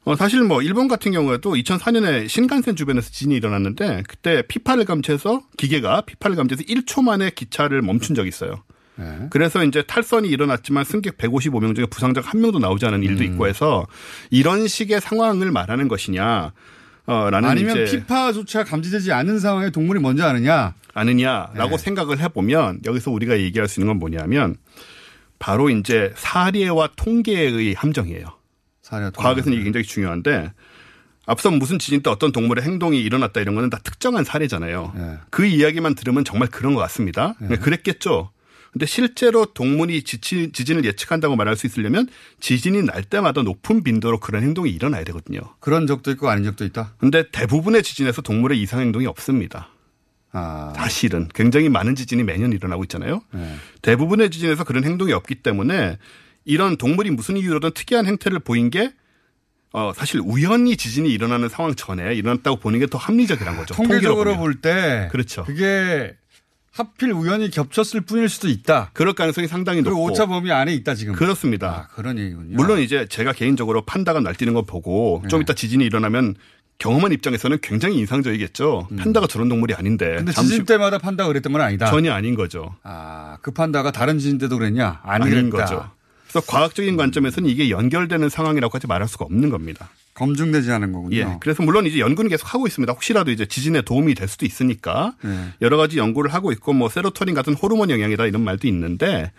[0.04, 6.02] 어, 사실 뭐 일본 같은 경우에도 2004년에 신간센 주변에서 지진이 일어났는데 그때 피파를 감지해서 기계가
[6.02, 8.62] 피파를 감지해서 1초 만에 기차를 멈춘 적이 있어요.
[8.98, 9.28] 네.
[9.30, 13.32] 그래서 이제 탈선이 일어났지만 승객 155명 중에 부상자가 한 명도 나오지 않은 일도 음.
[13.32, 13.86] 있고 해서
[14.30, 16.54] 이런 식의 상황을 말하는 것이냐.
[17.08, 20.74] 어, 라는 아니면 피파조차 감지되지 않은 상황에 동물이 먼저 아느냐?
[20.94, 21.78] 아느냐라고 네.
[21.78, 24.56] 생각을 해보면 여기서 우리가 얘기할 수 있는 건 뭐냐면
[25.38, 28.26] 바로 이제 사례와 통계의 함정이에요.
[28.82, 30.52] 사례와 과학에서는 이게 굉장히 중요한데
[31.28, 34.94] 앞서 무슨 지진 때 어떤 동물의 행동이 일어났다 이런 거는 다 특정한 사례잖아요.
[34.96, 35.18] 네.
[35.30, 37.34] 그 이야기만 들으면 정말 그런 것 같습니다.
[37.62, 38.32] 그랬겠죠.
[38.76, 42.10] 근데 실제로 동물이 지치, 지진을 예측한다고 말할 수 있으려면
[42.42, 45.40] 지진이 날 때마다 높은 빈도로 그런 행동이 일어나야 되거든요.
[45.62, 46.94] 그런 적도 있고 아닌 적도 있다.
[46.98, 49.70] 근데 대부분의 지진에서 동물의 이상 행동이 없습니다.
[50.34, 50.74] 아.
[50.76, 53.22] 사실은 굉장히 많은 지진이 매년 일어나고 있잖아요.
[53.32, 53.56] 네.
[53.82, 55.98] 대부분의 지진에서 그런 행동이 없기 때문에
[56.44, 58.92] 이런 동물이 무슨 이유로든 특이한 행태를 보인 게
[59.72, 63.74] 어, 사실 우연히 지진이 일어나는 상황 전에 일어났다고 보는 게 더 합리적이란 거죠.
[63.74, 64.36] 통계적으로.
[64.36, 65.46] 볼 때 그렇죠.
[65.46, 66.14] 그게
[66.76, 68.90] 하필 우연히 겹쳤을 뿐일 수도 있다.
[68.92, 71.16] 그럴 가능성이 상당히 높고 오차 범위 안에 있다 지금.
[71.16, 71.88] 그렇습니다.
[71.90, 72.58] 아, 그런 얘기군요.
[72.58, 75.44] 물론 이제 제가 개인적으로 판다가 날뛰는 거 보고 좀 네.
[75.44, 76.36] 이따 지진이 일어나면
[76.78, 78.90] 경험한 입장에서는 굉장히 인상적이겠죠.
[78.98, 80.06] 판다가 저런 동물이 아닌데.
[80.06, 80.26] 음.
[80.26, 81.86] 근데 지진 때마다 판다 그랬던 건 아니다.
[81.86, 82.76] 전혀 아닌 거죠.
[82.84, 85.00] 아, 그 판다가 다른 지진 때도 그랬냐?
[85.04, 85.50] 안 아닌.
[85.50, 85.90] 거죠.
[86.28, 89.90] 그래서 과학적인 관점에서는 이게 연결되는 상황이라고까지 말할 수가 없는 겁니다.
[90.16, 91.16] 검증되지 않은 거군요.
[91.18, 91.38] 예.
[91.40, 92.92] 그래서 물론 이제 연구는 계속 하고 있습니다.
[92.94, 95.50] 혹시라도 이제 지진에 도움이 될 수도 있으니까 네.
[95.62, 99.32] 여러 가지 연구를 하고 있고 뭐 세로토닌 같은 호르몬 영향이다 이런 말도 있는데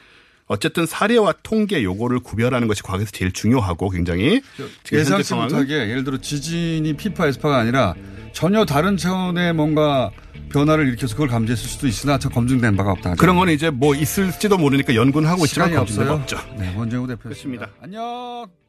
[0.47, 4.43] 어쨌든 사례와 통계 요거를 구별하는 것이 과학에서 제일 중요하고 굉장히
[4.93, 7.95] 예상치 못하게 예를 들어 지진이 피파 에스파가 아니라
[8.33, 10.11] 전혀 다른 차원의 뭔가
[10.51, 13.14] 변화를 일으켜서 그걸 감지했을 수도 있으나 저 검증된 바가 없다.
[13.16, 16.14] 그런 거는 이제 뭐 있을지도 모르니까 연구는 하고 있지만 검증된 바.
[16.14, 16.39] 없죠.
[16.59, 17.66] 네, 원정우 대표였습니다.
[17.66, 17.68] 그렇습니다.
[17.83, 18.66] 안녕.